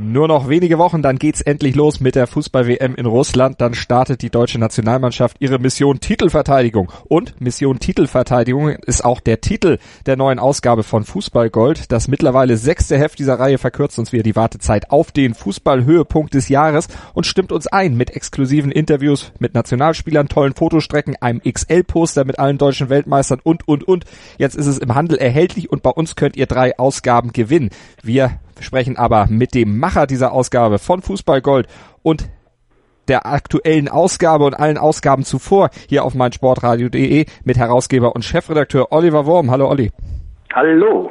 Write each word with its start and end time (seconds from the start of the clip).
Nur 0.00 0.28
noch 0.28 0.48
wenige 0.48 0.78
Wochen, 0.78 1.02
dann 1.02 1.18
geht's 1.18 1.40
endlich 1.40 1.74
los 1.74 1.98
mit 1.98 2.14
der 2.14 2.28
Fußball-WM 2.28 2.94
in 2.94 3.04
Russland. 3.04 3.60
Dann 3.60 3.74
startet 3.74 4.22
die 4.22 4.30
deutsche 4.30 4.60
Nationalmannschaft 4.60 5.38
ihre 5.40 5.58
Mission 5.58 5.98
Titelverteidigung. 5.98 6.92
Und 7.08 7.40
Mission 7.40 7.80
Titelverteidigung 7.80 8.68
ist 8.68 9.04
auch 9.04 9.18
der 9.18 9.40
Titel 9.40 9.78
der 10.06 10.16
neuen 10.16 10.38
Ausgabe 10.38 10.84
von 10.84 11.02
Fußballgold. 11.02 11.90
Das 11.90 12.06
mittlerweile 12.06 12.56
sechste 12.56 12.96
Heft 12.96 13.18
dieser 13.18 13.40
Reihe 13.40 13.58
verkürzt 13.58 13.98
uns 13.98 14.12
wieder 14.12 14.22
die 14.22 14.36
Wartezeit 14.36 14.92
auf 14.92 15.10
den 15.10 15.34
Fußballhöhepunkt 15.34 16.32
des 16.32 16.48
Jahres 16.48 16.86
und 17.12 17.26
stimmt 17.26 17.50
uns 17.50 17.66
ein 17.66 17.96
mit 17.96 18.10
exklusiven 18.14 18.70
Interviews 18.70 19.32
mit 19.40 19.54
Nationalspielern, 19.54 20.28
tollen 20.28 20.54
Fotostrecken, 20.54 21.16
einem 21.20 21.42
XL-Poster 21.42 22.24
mit 22.24 22.38
allen 22.38 22.58
deutschen 22.58 22.88
Weltmeistern 22.88 23.40
und, 23.42 23.66
und, 23.66 23.82
und. 23.82 24.04
Jetzt 24.38 24.54
ist 24.54 24.66
es 24.66 24.78
im 24.78 24.94
Handel 24.94 25.18
erhältlich 25.18 25.72
und 25.72 25.82
bei 25.82 25.90
uns 25.90 26.14
könnt 26.14 26.36
ihr 26.36 26.46
drei 26.46 26.78
Ausgaben 26.78 27.32
gewinnen. 27.32 27.70
Wir 28.00 28.38
wir 28.58 28.64
sprechen 28.64 28.96
aber 28.96 29.26
mit 29.28 29.54
dem 29.54 29.78
Macher 29.78 30.06
dieser 30.06 30.32
Ausgabe 30.32 30.78
von 30.78 31.00
Fußball 31.00 31.40
Gold 31.40 31.68
und 32.02 32.28
der 33.08 33.26
aktuellen 33.26 33.88
Ausgabe 33.88 34.44
und 34.44 34.54
allen 34.54 34.78
Ausgaben 34.78 35.24
zuvor 35.24 35.70
hier 35.88 36.04
auf 36.04 36.14
meinsportradio.de 36.14 37.24
mit 37.44 37.56
Herausgeber 37.56 38.14
und 38.14 38.24
Chefredakteur 38.24 38.92
Oliver 38.92 39.26
Wurm. 39.26 39.50
Hallo 39.50 39.68
Olli. 39.68 39.90
Hallo. 40.52 41.10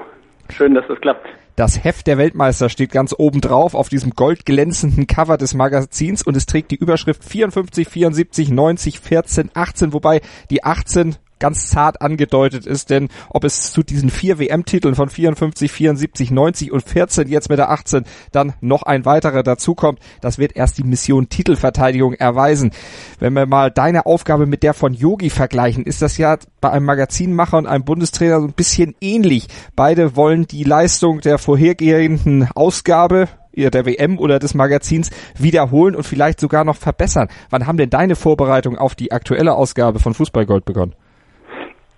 Schön, 0.49 0.75
dass 0.75 0.85
das 0.87 0.99
klappt. 1.01 1.27
Das 1.55 1.83
Heft 1.83 2.05
der 2.05 2.19
Weltmeister 2.19 2.69
steht 2.69 2.91
ganz 2.91 3.15
oben 3.17 3.41
drauf 3.41 3.73
auf 3.73 3.89
diesem 3.89 4.11
goldglänzenden 4.11 5.07
Cover 5.07 5.37
des 5.37 5.55
Magazins 5.55 6.21
und 6.21 6.37
es 6.37 6.45
trägt 6.45 6.69
die 6.69 6.75
Überschrift 6.75 7.23
54, 7.23 7.87
74, 7.87 8.51
90, 8.51 8.99
14, 8.99 9.49
18, 9.55 9.91
wobei 9.91 10.21
die 10.51 10.63
18 10.63 11.15
ganz 11.39 11.69
zart 11.69 12.01
angedeutet 12.01 12.65
ist, 12.65 12.89
denn 12.89 13.09
ob 13.29 13.43
es 13.43 13.71
zu 13.71 13.83
diesen 13.83 14.09
vier 14.09 14.39
WM-Titeln 14.39 14.95
von 14.95 15.09
54, 15.09 15.71
74, 15.71 16.31
90 16.31 16.71
und 16.71 16.83
14 16.83 17.27
jetzt 17.27 17.49
mit 17.49 17.59
der 17.59 17.69
18 17.69 18.03
dann 18.31 18.53
noch 18.61 18.83
ein 18.83 19.05
weiterer 19.05 19.43
dazukommt, 19.43 19.99
das 20.21 20.37
wird 20.37 20.55
erst 20.55 20.77
die 20.77 20.83
Mission 20.83 21.29
Titelverteidigung 21.29 22.13
erweisen. 22.13 22.71
Wenn 23.19 23.33
wir 23.33 23.45
mal 23.45 23.71
deine 23.71 24.05
Aufgabe 24.05 24.45
mit 24.45 24.63
der 24.63 24.73
von 24.73 24.93
Yogi 24.93 25.29
vergleichen, 25.29 25.83
ist 25.83 26.01
das 26.01 26.17
ja 26.17 26.37
bei 26.61 26.71
einem 26.71 26.85
Magazinmacher 26.85 27.57
und 27.57 27.67
einem 27.67 27.83
Bundestrainer 27.83 28.41
so 28.41 28.47
ein 28.47 28.53
bisschen 28.53 28.95
ähnlich. 29.01 29.47
Beide 29.75 30.15
wollen 30.15 30.47
die 30.47 30.63
Leistung 30.63 31.21
der 31.21 31.37
vorhergehenden 31.37 32.47
Ausgabe 32.55 33.27
der 33.57 33.85
WM 33.85 34.19
oder 34.19 34.39
des 34.39 34.53
Magazins 34.53 35.09
wiederholen 35.37 35.95
und 35.95 36.03
vielleicht 36.03 36.39
sogar 36.39 36.63
noch 36.63 36.75
verbessern. 36.75 37.27
Wann 37.49 37.65
haben 37.65 37.77
denn 37.77 37.89
deine 37.89 38.15
Vorbereitungen 38.15 38.77
auf 38.77 38.95
die 38.95 39.11
aktuelle 39.11 39.55
Ausgabe 39.55 39.99
von 39.99 40.13
Fußballgold 40.13 40.65
begonnen? 40.65 40.93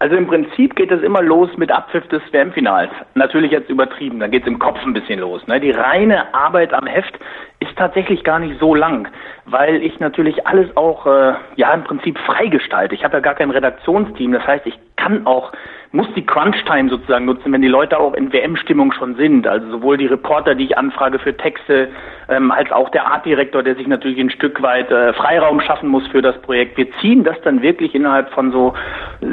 Also 0.01 0.15
im 0.15 0.27
Prinzip 0.27 0.77
geht 0.77 0.91
es 0.91 1.01
immer 1.01 1.21
los 1.21 1.49
mit 1.57 1.73
Abpfiff 1.73 2.07
des 2.07 2.21
WM-Finals. 2.31 2.89
Natürlich 3.15 3.51
jetzt 3.51 3.69
übertrieben, 3.69 4.21
dann 4.21 4.31
geht 4.31 4.43
es 4.43 4.47
im 4.47 4.57
Kopf 4.57 4.79
ein 4.85 4.93
bisschen 4.93 5.19
los. 5.19 5.45
Ne? 5.47 5.59
Die 5.59 5.71
reine 5.71 6.33
Arbeit 6.33 6.73
am 6.73 6.87
Heft 6.87 7.19
ist 7.59 7.75
tatsächlich 7.77 8.23
gar 8.23 8.39
nicht 8.39 8.57
so 8.61 8.73
lang, 8.73 9.09
weil 9.45 9.83
ich 9.83 9.99
natürlich 9.99 10.47
alles 10.47 10.75
auch 10.77 11.05
äh, 11.05 11.33
ja 11.57 11.73
im 11.73 11.83
Prinzip 11.83 12.17
freigestalte. 12.19 12.95
Ich 12.95 13.03
habe 13.03 13.17
ja 13.17 13.19
gar 13.19 13.35
kein 13.35 13.51
Redaktionsteam, 13.51 14.31
das 14.31 14.47
heißt, 14.47 14.65
ich 14.67 14.79
kann 14.95 15.27
auch 15.27 15.51
muss 15.91 16.07
die 16.15 16.25
Crunch-Time 16.25 16.89
sozusagen 16.89 17.25
nutzen, 17.25 17.51
wenn 17.51 17.61
die 17.61 17.67
Leute 17.67 17.99
auch 17.99 18.13
in 18.13 18.31
WM-Stimmung 18.31 18.91
schon 18.91 19.15
sind. 19.15 19.47
Also 19.47 19.69
sowohl 19.71 19.97
die 19.97 20.05
Reporter, 20.05 20.53
die 20.53 20.65
ich 20.65 20.77
anfrage 20.77 21.17
für 21.17 21.35
Texte, 21.35 21.89
ähm, 22.27 22.51
als 22.51 22.71
auch 22.71 22.89
der 22.89 23.07
Artdirektor, 23.07 23.63
der 23.63 23.75
sich 23.75 23.87
natürlich 23.87 24.19
ein 24.19 24.29
Stück 24.29 24.61
weit 24.61 24.91
äh, 24.91 25.13
Freiraum 25.13 25.61
schaffen 25.61 25.89
muss 25.89 26.05
für 26.07 26.21
das 26.21 26.39
Projekt. 26.41 26.77
Wir 26.77 26.87
ziehen 27.01 27.23
das 27.23 27.37
dann 27.43 27.63
wirklich 27.63 27.95
innerhalb 27.95 28.31
von 28.33 28.51
so 28.51 28.73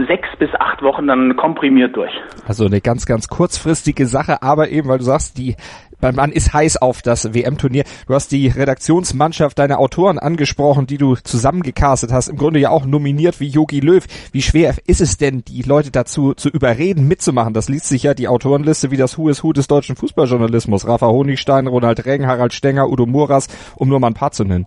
sechs 0.08 0.28
bis 0.38 0.48
acht 0.58 0.82
Wochen 0.82 1.06
dann 1.06 1.36
komprimiert 1.36 1.94
durch. 1.94 2.12
Also 2.48 2.64
eine 2.64 2.80
ganz, 2.80 3.04
ganz 3.04 3.28
kurzfristige 3.28 4.06
Sache, 4.06 4.42
aber 4.42 4.70
eben, 4.70 4.88
weil 4.88 4.98
du 4.98 5.04
sagst, 5.04 5.36
die 5.36 5.56
Mann 6.00 6.30
ist 6.30 6.52
heiß 6.52 6.76
auf 6.76 7.02
das 7.02 7.34
WM-Turnier. 7.34 7.84
Du 8.06 8.14
hast 8.14 8.30
die 8.30 8.48
Redaktionsmannschaft 8.48 9.58
deiner 9.58 9.78
Autoren 9.78 10.18
angesprochen, 10.18 10.86
die 10.86 10.98
du 10.98 11.16
zusammengecastet 11.16 12.12
hast. 12.12 12.28
Im 12.28 12.36
Grunde 12.36 12.60
ja 12.60 12.70
auch 12.70 12.84
nominiert 12.84 13.40
wie 13.40 13.48
Yogi 13.48 13.80
Löw. 13.80 14.04
Wie 14.30 14.42
schwer 14.42 14.74
ist 14.86 15.00
es 15.00 15.16
denn, 15.16 15.42
die 15.44 15.62
Leute 15.62 15.90
dazu 15.90 16.34
zu 16.34 16.45
überreden, 16.48 17.08
mitzumachen? 17.08 17.54
Das 17.54 17.68
liest 17.68 17.88
sich 17.88 18.02
ja 18.02 18.14
die 18.14 18.28
Autorenliste 18.28 18.90
wie 18.90 18.96
das 18.96 19.18
Who 19.18 19.28
is 19.28 19.42
Who 19.44 19.52
des 19.52 19.68
deutschen 19.68 19.96
Fußballjournalismus. 19.96 20.88
Rafa 20.88 21.06
Honigstein, 21.06 21.66
Ronald 21.66 22.06
Reng, 22.06 22.26
Harald 22.26 22.52
Stenger, 22.52 22.88
Udo 22.88 23.06
Muras, 23.06 23.48
um 23.76 23.88
nur 23.88 24.00
mal 24.00 24.08
ein 24.08 24.14
paar 24.14 24.32
zu 24.32 24.44
nennen. 24.44 24.66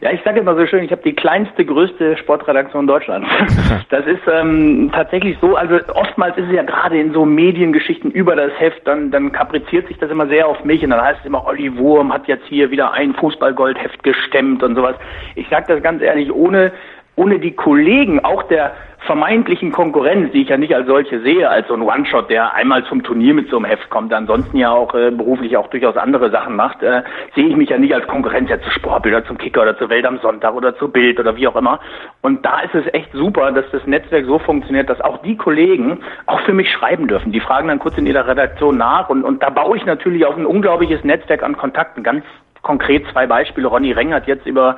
Ja, 0.00 0.10
ich 0.12 0.20
sage 0.22 0.40
immer 0.40 0.54
so 0.54 0.66
schön, 0.66 0.84
ich 0.84 0.90
habe 0.90 1.02
die 1.02 1.14
kleinste, 1.14 1.64
größte 1.64 2.18
Sportredaktion 2.18 2.86
Deutschlands. 2.86 3.28
Das 3.90 4.06
ist 4.06 4.20
ähm, 4.30 4.90
tatsächlich 4.92 5.38
so, 5.40 5.56
also 5.56 5.78
oftmals 5.94 6.36
ist 6.36 6.46
es 6.48 6.54
ja 6.54 6.62
gerade 6.62 6.98
in 6.98 7.12
so 7.12 7.24
Mediengeschichten 7.24 8.10
über 8.10 8.34
das 8.34 8.50
Heft, 8.58 8.86
dann, 8.86 9.10
dann 9.10 9.30
kapriziert 9.32 9.86
sich 9.88 9.98
das 9.98 10.10
immer 10.10 10.26
sehr 10.26 10.48
auf 10.48 10.64
mich 10.64 10.82
und 10.82 10.90
dann 10.90 11.00
heißt 11.00 11.20
es 11.20 11.26
immer, 11.26 11.46
Olli 11.46 11.76
Wurm 11.78 12.12
hat 12.12 12.26
jetzt 12.26 12.44
hier 12.46 12.70
wieder 12.70 12.92
ein 12.92 13.14
Fußballgoldheft 13.14 14.02
gestemmt 14.02 14.62
und 14.62 14.74
sowas. 14.74 14.96
Ich 15.36 15.48
sage 15.48 15.66
das 15.68 15.82
ganz 15.82 16.02
ehrlich, 16.02 16.32
ohne 16.32 16.72
ohne 17.16 17.38
die 17.38 17.52
Kollegen, 17.52 18.24
auch 18.24 18.42
der 18.44 18.72
vermeintlichen 19.06 19.72
Konkurrenz, 19.72 20.32
die 20.32 20.42
ich 20.42 20.48
ja 20.48 20.56
nicht 20.56 20.74
als 20.74 20.86
solche 20.86 21.20
sehe, 21.20 21.48
als 21.48 21.68
so 21.68 21.74
ein 21.74 21.82
One-Shot, 21.82 22.30
der 22.30 22.54
einmal 22.54 22.84
zum 22.84 23.02
Turnier 23.02 23.34
mit 23.34 23.48
so 23.50 23.56
einem 23.56 23.66
Heft 23.66 23.90
kommt, 23.90 24.12
ansonsten 24.12 24.56
ja 24.56 24.70
auch 24.70 24.94
äh, 24.94 25.10
beruflich 25.10 25.56
auch 25.56 25.68
durchaus 25.68 25.96
andere 25.96 26.30
Sachen 26.30 26.56
macht, 26.56 26.82
äh, 26.82 27.02
sehe 27.34 27.46
ich 27.46 27.56
mich 27.56 27.68
ja 27.68 27.78
nicht 27.78 27.94
als 27.94 28.06
Konkurrenz 28.06 28.50
ja 28.50 28.60
zu 28.60 28.70
Sportbilder, 28.70 29.24
zum 29.26 29.38
Kicker 29.38 29.62
oder 29.62 29.76
zur 29.76 29.90
Welt 29.90 30.06
am 30.06 30.18
Sonntag 30.18 30.54
oder 30.54 30.76
zu 30.76 30.88
Bild 30.88 31.20
oder 31.20 31.36
wie 31.36 31.46
auch 31.46 31.56
immer. 31.56 31.80
Und 32.22 32.44
da 32.44 32.60
ist 32.60 32.74
es 32.74 32.92
echt 32.94 33.12
super, 33.12 33.52
dass 33.52 33.66
das 33.72 33.86
Netzwerk 33.86 34.24
so 34.26 34.38
funktioniert, 34.38 34.88
dass 34.88 35.00
auch 35.00 35.18
die 35.18 35.36
Kollegen 35.36 36.00
auch 36.26 36.40
für 36.40 36.54
mich 36.54 36.70
schreiben 36.70 37.06
dürfen. 37.06 37.32
Die 37.32 37.40
fragen 37.40 37.68
dann 37.68 37.78
kurz 37.78 37.98
in 37.98 38.06
ihrer 38.06 38.26
Redaktion 38.26 38.78
nach 38.78 39.10
und, 39.10 39.24
und 39.24 39.42
da 39.42 39.50
baue 39.50 39.76
ich 39.76 39.84
natürlich 39.84 40.24
auf 40.24 40.36
ein 40.36 40.46
unglaubliches 40.46 41.04
Netzwerk 41.04 41.42
an 41.42 41.56
Kontakten. 41.56 42.02
Ganz 42.02 42.24
konkret 42.62 43.04
zwei 43.12 43.26
Beispiele. 43.26 43.68
Ronny 43.68 43.92
Reng 43.92 44.14
hat 44.14 44.26
jetzt 44.26 44.46
über 44.46 44.76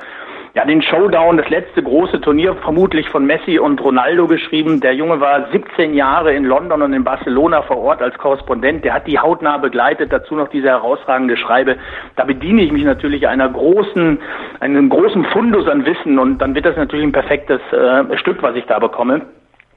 ja, 0.53 0.65
den 0.65 0.81
Showdown, 0.81 1.37
das 1.37 1.49
letzte 1.49 1.83
große 1.83 2.21
Turnier 2.21 2.55
vermutlich 2.55 3.09
von 3.09 3.25
Messi 3.25 3.59
und 3.59 3.81
Ronaldo 3.83 4.27
geschrieben. 4.27 4.79
Der 4.79 4.93
Junge 4.93 5.19
war 5.19 5.49
17 5.51 5.93
Jahre 5.93 6.33
in 6.33 6.45
London 6.45 6.81
und 6.81 6.93
in 6.93 7.03
Barcelona 7.03 7.61
vor 7.61 7.77
Ort 7.77 8.01
als 8.01 8.17
Korrespondent. 8.17 8.83
Der 8.83 8.93
hat 8.93 9.07
die 9.07 9.19
hautnah 9.19 9.57
begleitet, 9.57 10.11
dazu 10.11 10.35
noch 10.35 10.47
diese 10.49 10.67
herausragende 10.67 11.37
Schreibe. 11.37 11.77
Da 12.15 12.23
bediene 12.23 12.61
ich 12.63 12.71
mich 12.71 12.83
natürlich 12.83 13.27
einer 13.27 13.49
großen, 13.49 14.19
einem 14.59 14.89
großen 14.89 15.25
Fundus 15.25 15.67
an 15.67 15.85
Wissen 15.85 16.19
und 16.19 16.39
dann 16.39 16.55
wird 16.55 16.65
das 16.65 16.75
natürlich 16.75 17.05
ein 17.05 17.11
perfektes 17.11 17.61
äh, 17.71 18.17
Stück, 18.17 18.41
was 18.41 18.55
ich 18.55 18.65
da 18.65 18.79
bekomme. 18.79 19.21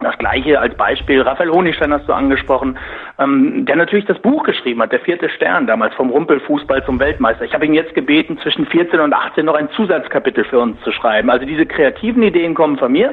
Das 0.03 0.16
gleiche 0.16 0.59
als 0.59 0.75
Beispiel, 0.77 1.21
Raphael 1.21 1.50
Honigstein 1.50 1.93
hast 1.93 2.09
du 2.09 2.15
angesprochen, 2.15 2.78
ähm, 3.19 3.66
der 3.66 3.77
natürlich 3.77 4.06
das 4.06 4.19
Buch 4.19 4.44
geschrieben 4.44 4.81
hat, 4.81 4.93
der 4.93 5.00
vierte 5.00 5.28
Stern, 5.28 5.66
damals 5.66 5.94
vom 5.94 6.09
Rumpelfußball 6.09 6.83
zum 6.87 6.99
Weltmeister. 6.99 7.44
Ich 7.44 7.53
habe 7.53 7.66
ihn 7.66 7.75
jetzt 7.75 7.94
gebeten, 7.94 8.38
zwischen 8.38 8.65
14 8.65 8.99
und 8.99 9.12
18 9.12 9.44
noch 9.44 9.55
ein 9.55 9.69
Zusatzkapitel 9.72 10.44
für 10.44 10.59
uns 10.59 10.81
zu 10.81 10.93
schreiben. 10.93 11.28
Also 11.28 11.44
diese 11.44 11.66
kreativen 11.66 12.22
Ideen 12.22 12.55
kommen 12.55 12.78
von 12.78 12.93
mir, 12.93 13.12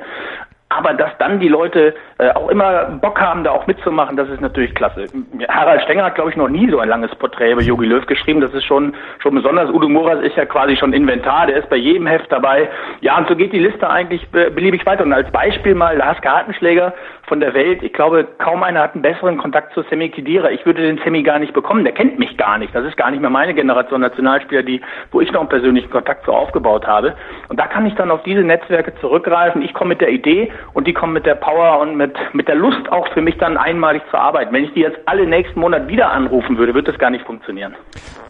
aber 0.69 0.93
dass 0.93 1.11
dann 1.17 1.39
die 1.39 1.47
Leute 1.47 1.95
äh, 2.17 2.29
auch 2.31 2.49
immer 2.49 2.85
Bock 3.01 3.21
haben, 3.21 3.43
da 3.45 3.51
auch 3.51 3.67
mitzumachen, 3.67 4.17
das 4.17 4.27
ist 4.29 4.41
natürlich 4.41 4.75
klasse. 4.75 5.05
Harald 5.47 5.81
Stenger 5.83 6.03
hat, 6.03 6.15
glaube 6.15 6.29
ich, 6.29 6.35
noch 6.35 6.49
nie 6.49 6.69
so 6.69 6.79
ein 6.79 6.89
langes 6.89 7.13
Porträt 7.15 7.53
über 7.53 7.61
Jogi 7.61 7.85
Löw 7.85 8.05
geschrieben. 8.05 8.41
Das 8.41 8.53
ist 8.53 8.65
schon, 8.65 8.93
schon 9.19 9.33
besonders. 9.33 9.69
Udo 9.69 9.87
Moras 9.87 10.19
ist 10.21 10.35
ja 10.35 10.45
quasi 10.45 10.75
schon 10.75 10.91
Inventar, 10.91 11.47
der 11.47 11.57
ist 11.57 11.69
bei 11.69 11.77
jedem 11.77 12.05
Heft 12.05 12.29
dabei. 12.31 12.69
Ja, 12.99 13.17
und 13.17 13.29
so 13.29 13.35
geht 13.35 13.53
die 13.53 13.59
Liste 13.59 13.89
eigentlich 13.89 14.27
beliebig 14.29 14.85
weiter. 14.85 15.03
Und 15.03 15.13
als 15.13 15.31
Beispiel 15.31 15.73
mal 15.73 15.95
Lars 15.95 16.19
Gartenschläger 16.21 16.93
von 17.27 17.39
der 17.39 17.53
Welt. 17.53 17.83
Ich 17.83 17.93
glaube, 17.93 18.25
kaum 18.37 18.63
einer 18.63 18.81
hat 18.81 18.93
einen 18.93 19.01
besseren 19.01 19.37
Kontakt 19.37 19.73
zu 19.73 19.83
Sammy 19.89 20.09
Kidira. 20.09 20.49
Ich 20.49 20.65
würde 20.65 20.81
den 20.81 20.97
Sammy 21.03 21.23
gar 21.23 21.39
nicht 21.39 21.53
bekommen. 21.53 21.83
Der 21.83 21.93
kennt 21.93 22.19
mich 22.19 22.37
gar 22.37 22.57
nicht. 22.57 22.73
Das 22.73 22.85
ist 22.85 22.97
gar 22.97 23.11
nicht 23.11 23.19
mehr 23.19 23.29
meine 23.29 23.53
Generation 23.53 24.01
Nationalspieler, 24.01 24.63
die, 24.63 24.81
wo 25.11 25.21
ich 25.21 25.31
noch 25.31 25.41
einen 25.41 25.49
persönlichen 25.49 25.89
Kontakt 25.89 26.25
zu 26.25 26.31
aufgebaut 26.31 26.87
habe. 26.87 27.15
Und 27.49 27.59
da 27.59 27.67
kann 27.67 27.85
ich 27.85 27.95
dann 27.95 28.11
auf 28.11 28.23
diese 28.23 28.41
Netzwerke 28.41 28.95
zurückgreifen. 29.01 29.61
Ich 29.61 29.73
komme 29.73 29.89
mit 29.89 30.01
der 30.01 30.09
Idee 30.09 30.51
und 30.73 30.87
die 30.87 30.93
kommen 30.93 31.13
mit 31.13 31.25
der 31.25 31.35
Power 31.35 31.79
und 31.79 31.95
mit, 31.95 32.13
mit 32.33 32.47
der 32.47 32.55
Lust 32.55 32.89
auch 32.89 33.07
für 33.13 33.21
mich 33.21 33.37
dann 33.37 33.57
einmalig 33.57 34.01
zu 34.11 34.17
arbeiten. 34.17 34.53
Wenn 34.53 34.63
ich 34.63 34.73
die 34.73 34.81
jetzt 34.81 34.97
alle 35.05 35.25
nächsten 35.25 35.59
Monat 35.59 35.87
wieder 35.87 36.11
anrufen 36.11 36.57
würde, 36.57 36.73
würde 36.73 36.91
das 36.91 36.99
gar 36.99 37.09
nicht 37.09 37.25
funktionieren. 37.25 37.75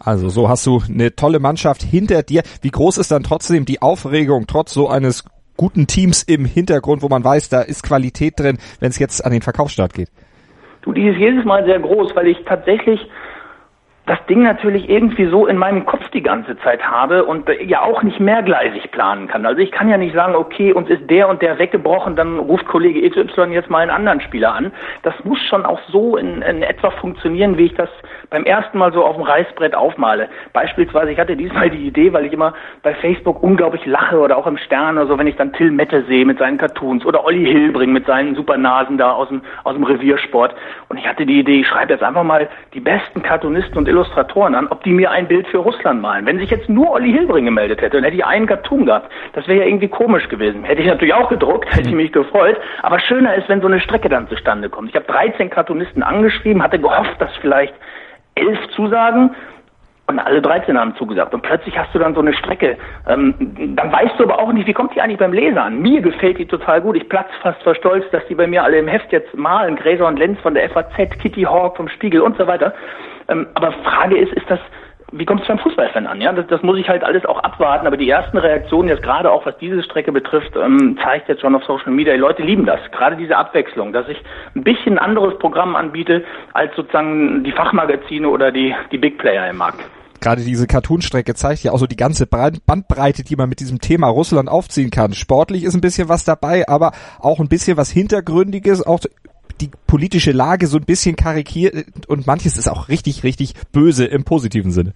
Also 0.04 0.28
so 0.28 0.48
hast 0.48 0.66
du 0.66 0.80
eine 0.88 1.14
tolle 1.14 1.40
Mannschaft 1.40 1.82
hinter 1.82 2.22
dir. 2.22 2.42
Wie 2.62 2.70
groß 2.70 2.98
ist 2.98 3.10
dann 3.10 3.22
trotzdem 3.22 3.64
die 3.64 3.82
Aufregung, 3.82 4.46
trotz 4.46 4.72
so 4.72 4.88
eines 4.88 5.24
guten 5.56 5.86
Teams 5.86 6.22
im 6.22 6.44
Hintergrund, 6.44 7.02
wo 7.02 7.08
man 7.08 7.22
weiß, 7.24 7.48
da 7.48 7.60
ist 7.60 7.82
Qualität 7.82 8.38
drin, 8.38 8.58
wenn 8.80 8.90
es 8.90 8.98
jetzt 8.98 9.24
an 9.24 9.32
den 9.32 9.42
Verkaufsstart 9.42 9.92
geht? 9.92 10.08
Du, 10.82 10.92
die 10.92 11.06
ist 11.08 11.18
jedes 11.18 11.44
Mal 11.44 11.64
sehr 11.66 11.80
groß, 11.80 12.14
weil 12.14 12.28
ich 12.28 12.38
tatsächlich 12.46 13.00
das 14.08 14.24
Ding 14.24 14.42
natürlich 14.42 14.88
irgendwie 14.88 15.26
so 15.26 15.46
in 15.46 15.58
meinem 15.58 15.84
Kopf 15.84 16.08
die 16.14 16.22
ganze 16.22 16.56
Zeit 16.60 16.82
habe 16.82 17.24
und 17.26 17.46
ja 17.66 17.82
auch 17.82 18.02
nicht 18.02 18.18
mehrgleisig 18.18 18.90
planen 18.90 19.28
kann. 19.28 19.44
Also 19.44 19.60
ich 19.60 19.70
kann 19.70 19.90
ja 19.90 19.98
nicht 19.98 20.14
sagen, 20.14 20.34
okay, 20.34 20.72
uns 20.72 20.88
ist 20.88 21.10
der 21.10 21.28
und 21.28 21.42
der 21.42 21.58
weggebrochen, 21.58 22.16
dann 22.16 22.38
ruft 22.38 22.66
Kollege 22.66 23.08
XY 23.08 23.52
jetzt 23.52 23.68
mal 23.68 23.80
einen 23.80 23.90
anderen 23.90 24.22
Spieler 24.22 24.54
an. 24.54 24.72
Das 25.02 25.12
muss 25.24 25.38
schon 25.42 25.66
auch 25.66 25.78
so 25.88 26.16
in, 26.16 26.40
in 26.40 26.62
etwa 26.62 26.90
funktionieren, 26.90 27.58
wie 27.58 27.66
ich 27.66 27.74
das 27.74 27.90
beim 28.30 28.44
ersten 28.44 28.78
Mal 28.78 28.94
so 28.94 29.04
auf 29.04 29.16
dem 29.16 29.24
Reißbrett 29.24 29.74
aufmale. 29.74 30.28
Beispielsweise, 30.54 31.12
ich 31.12 31.18
hatte 31.18 31.36
diesmal 31.36 31.68
die 31.68 31.86
Idee, 31.86 32.12
weil 32.14 32.24
ich 32.24 32.32
immer 32.32 32.54
bei 32.82 32.94
Facebook 32.94 33.42
unglaublich 33.42 33.84
lache 33.84 34.18
oder 34.18 34.38
auch 34.38 34.46
im 34.46 34.56
Stern 34.56 34.96
oder 34.96 35.06
so, 35.06 35.18
wenn 35.18 35.26
ich 35.26 35.36
dann 35.36 35.52
Till 35.52 35.70
Mette 35.70 36.04
sehe 36.04 36.24
mit 36.24 36.38
seinen 36.38 36.56
Cartoons 36.56 37.04
oder 37.04 37.26
Olli 37.26 37.44
Hilbring 37.44 37.92
mit 37.92 38.06
seinen 38.06 38.34
Supernasen 38.34 38.96
da 38.96 39.12
aus 39.12 39.28
dem, 39.28 39.42
aus 39.64 39.74
dem 39.74 39.84
Reviersport. 39.84 40.54
Und 40.88 40.96
ich 40.96 41.06
hatte 41.06 41.26
die 41.26 41.40
Idee, 41.40 41.60
ich 41.60 41.66
schreibe 41.66 41.92
jetzt 41.92 42.02
einfach 42.02 42.24
mal 42.24 42.48
die 42.72 42.80
besten 42.80 43.22
Cartoonisten 43.22 43.76
und 43.76 43.86
Illustratoren 43.86 43.97
an, 44.54 44.68
ob 44.68 44.82
die 44.84 44.92
mir 44.92 45.10
ein 45.10 45.28
Bild 45.28 45.46
für 45.48 45.58
Russland 45.58 46.00
malen. 46.00 46.26
Wenn 46.26 46.38
sich 46.38 46.50
jetzt 46.50 46.68
nur 46.68 46.90
Olli 46.90 47.12
Hilbring 47.12 47.44
gemeldet 47.44 47.80
hätte, 47.80 47.96
dann 47.96 48.04
hätte 48.04 48.16
ich 48.16 48.24
einen 48.24 48.46
Cartoon 48.46 48.86
gehabt. 48.86 49.10
Das 49.32 49.46
wäre 49.48 49.60
ja 49.60 49.66
irgendwie 49.66 49.88
komisch 49.88 50.28
gewesen. 50.28 50.64
Hätte 50.64 50.82
ich 50.82 50.88
natürlich 50.88 51.14
auch 51.14 51.28
gedruckt, 51.28 51.74
hätte 51.74 51.88
ich 51.88 51.94
mich 51.94 52.12
gefreut. 52.12 52.56
Aber 52.82 53.00
schöner 53.00 53.34
ist, 53.34 53.48
wenn 53.48 53.60
so 53.60 53.66
eine 53.66 53.80
Strecke 53.80 54.08
dann 54.08 54.28
zustande 54.28 54.68
kommt. 54.68 54.90
Ich 54.90 54.94
habe 54.94 55.06
13 55.06 55.50
Cartoonisten 55.50 56.02
angeschrieben, 56.02 56.62
hatte 56.62 56.78
gehofft, 56.78 57.20
dass 57.20 57.34
vielleicht 57.36 57.74
elf 58.34 58.58
zusagen 58.74 59.34
und 60.08 60.18
alle 60.18 60.40
13 60.40 60.78
haben 60.78 60.96
zugesagt. 60.96 61.34
Und 61.34 61.42
plötzlich 61.42 61.78
hast 61.78 61.94
du 61.94 61.98
dann 61.98 62.14
so 62.14 62.20
eine 62.20 62.32
Strecke. 62.32 62.78
Ähm, 63.06 63.34
dann 63.76 63.92
weißt 63.92 64.18
du 64.18 64.24
aber 64.24 64.38
auch 64.38 64.52
nicht, 64.52 64.66
wie 64.66 64.72
kommt 64.72 64.94
die 64.94 65.02
eigentlich 65.02 65.18
beim 65.18 65.34
Leser 65.34 65.62
an? 65.62 65.80
Mir 65.80 66.00
gefällt 66.00 66.38
die 66.38 66.46
total 66.46 66.80
gut. 66.80 66.96
Ich 66.96 67.08
platz 67.08 67.28
fast 67.42 67.62
vor 67.62 67.74
Stolz, 67.74 68.06
dass 68.10 68.26
die 68.26 68.34
bei 68.34 68.46
mir 68.46 68.64
alle 68.64 68.78
im 68.78 68.88
Heft 68.88 69.12
jetzt 69.12 69.34
malen. 69.36 69.76
Gräser 69.76 70.06
und 70.06 70.18
Lenz 70.18 70.40
von 70.40 70.54
der 70.54 70.68
FAZ, 70.70 71.18
Kitty 71.20 71.42
Hawk 71.42 71.76
vom 71.76 71.88
Spiegel 71.90 72.22
und 72.22 72.38
so 72.38 72.46
weiter. 72.46 72.72
Ähm, 73.28 73.46
aber 73.54 73.72
Frage 73.72 74.18
ist, 74.18 74.32
ist 74.32 74.48
das, 74.48 74.58
wie 75.12 75.24
kommt 75.24 75.42
es 75.42 75.48
beim 75.48 75.58
Fußballfan 75.58 76.06
an? 76.06 76.20
Ja, 76.20 76.32
das, 76.32 76.46
das 76.48 76.62
muss 76.62 76.78
ich 76.78 76.88
halt 76.88 77.02
alles 77.02 77.24
auch 77.24 77.38
abwarten. 77.38 77.86
Aber 77.86 77.96
die 77.96 78.08
ersten 78.08 78.36
Reaktionen 78.36 78.88
jetzt 78.88 79.02
gerade 79.02 79.30
auch, 79.30 79.46
was 79.46 79.56
diese 79.58 79.82
Strecke 79.82 80.12
betrifft, 80.12 80.54
ähm, 80.56 80.98
zeigt 81.02 81.28
jetzt 81.28 81.40
schon 81.40 81.54
auf 81.54 81.64
Social 81.64 81.92
Media. 81.92 82.14
Die 82.14 82.20
Leute 82.20 82.42
lieben 82.42 82.66
das. 82.66 82.80
Gerade 82.92 83.16
diese 83.16 83.36
Abwechslung, 83.36 83.92
dass 83.92 84.08
ich 84.08 84.18
ein 84.54 84.64
bisschen 84.64 84.98
anderes 84.98 85.38
Programm 85.38 85.76
anbiete 85.76 86.24
als 86.52 86.74
sozusagen 86.76 87.44
die 87.44 87.52
Fachmagazine 87.52 88.28
oder 88.28 88.52
die, 88.52 88.74
die 88.92 88.98
Big 88.98 89.18
Player 89.18 89.48
im 89.48 89.56
Markt 89.56 89.80
gerade 90.20 90.42
diese 90.42 90.66
Cartoon-Strecke 90.66 91.34
zeigt 91.34 91.62
ja 91.62 91.72
auch 91.72 91.78
so 91.78 91.86
die 91.86 91.96
ganze 91.96 92.26
Bandbreite, 92.26 93.24
die 93.24 93.36
man 93.36 93.48
mit 93.48 93.60
diesem 93.60 93.80
Thema 93.80 94.08
Russland 94.08 94.48
aufziehen 94.48 94.90
kann. 94.90 95.14
Sportlich 95.14 95.64
ist 95.64 95.74
ein 95.74 95.80
bisschen 95.80 96.08
was 96.08 96.24
dabei, 96.24 96.68
aber 96.68 96.92
auch 97.20 97.40
ein 97.40 97.48
bisschen 97.48 97.76
was 97.76 97.90
Hintergründiges, 97.90 98.84
auch 98.86 99.00
die 99.60 99.70
politische 99.86 100.32
Lage 100.32 100.66
so 100.66 100.76
ein 100.76 100.84
bisschen 100.84 101.16
karikiert 101.16 101.86
und 102.06 102.26
manches 102.26 102.56
ist 102.56 102.68
auch 102.68 102.88
richtig, 102.88 103.22
richtig 103.24 103.54
böse 103.72 104.04
im 104.04 104.24
positiven 104.24 104.70
Sinne. 104.70 104.94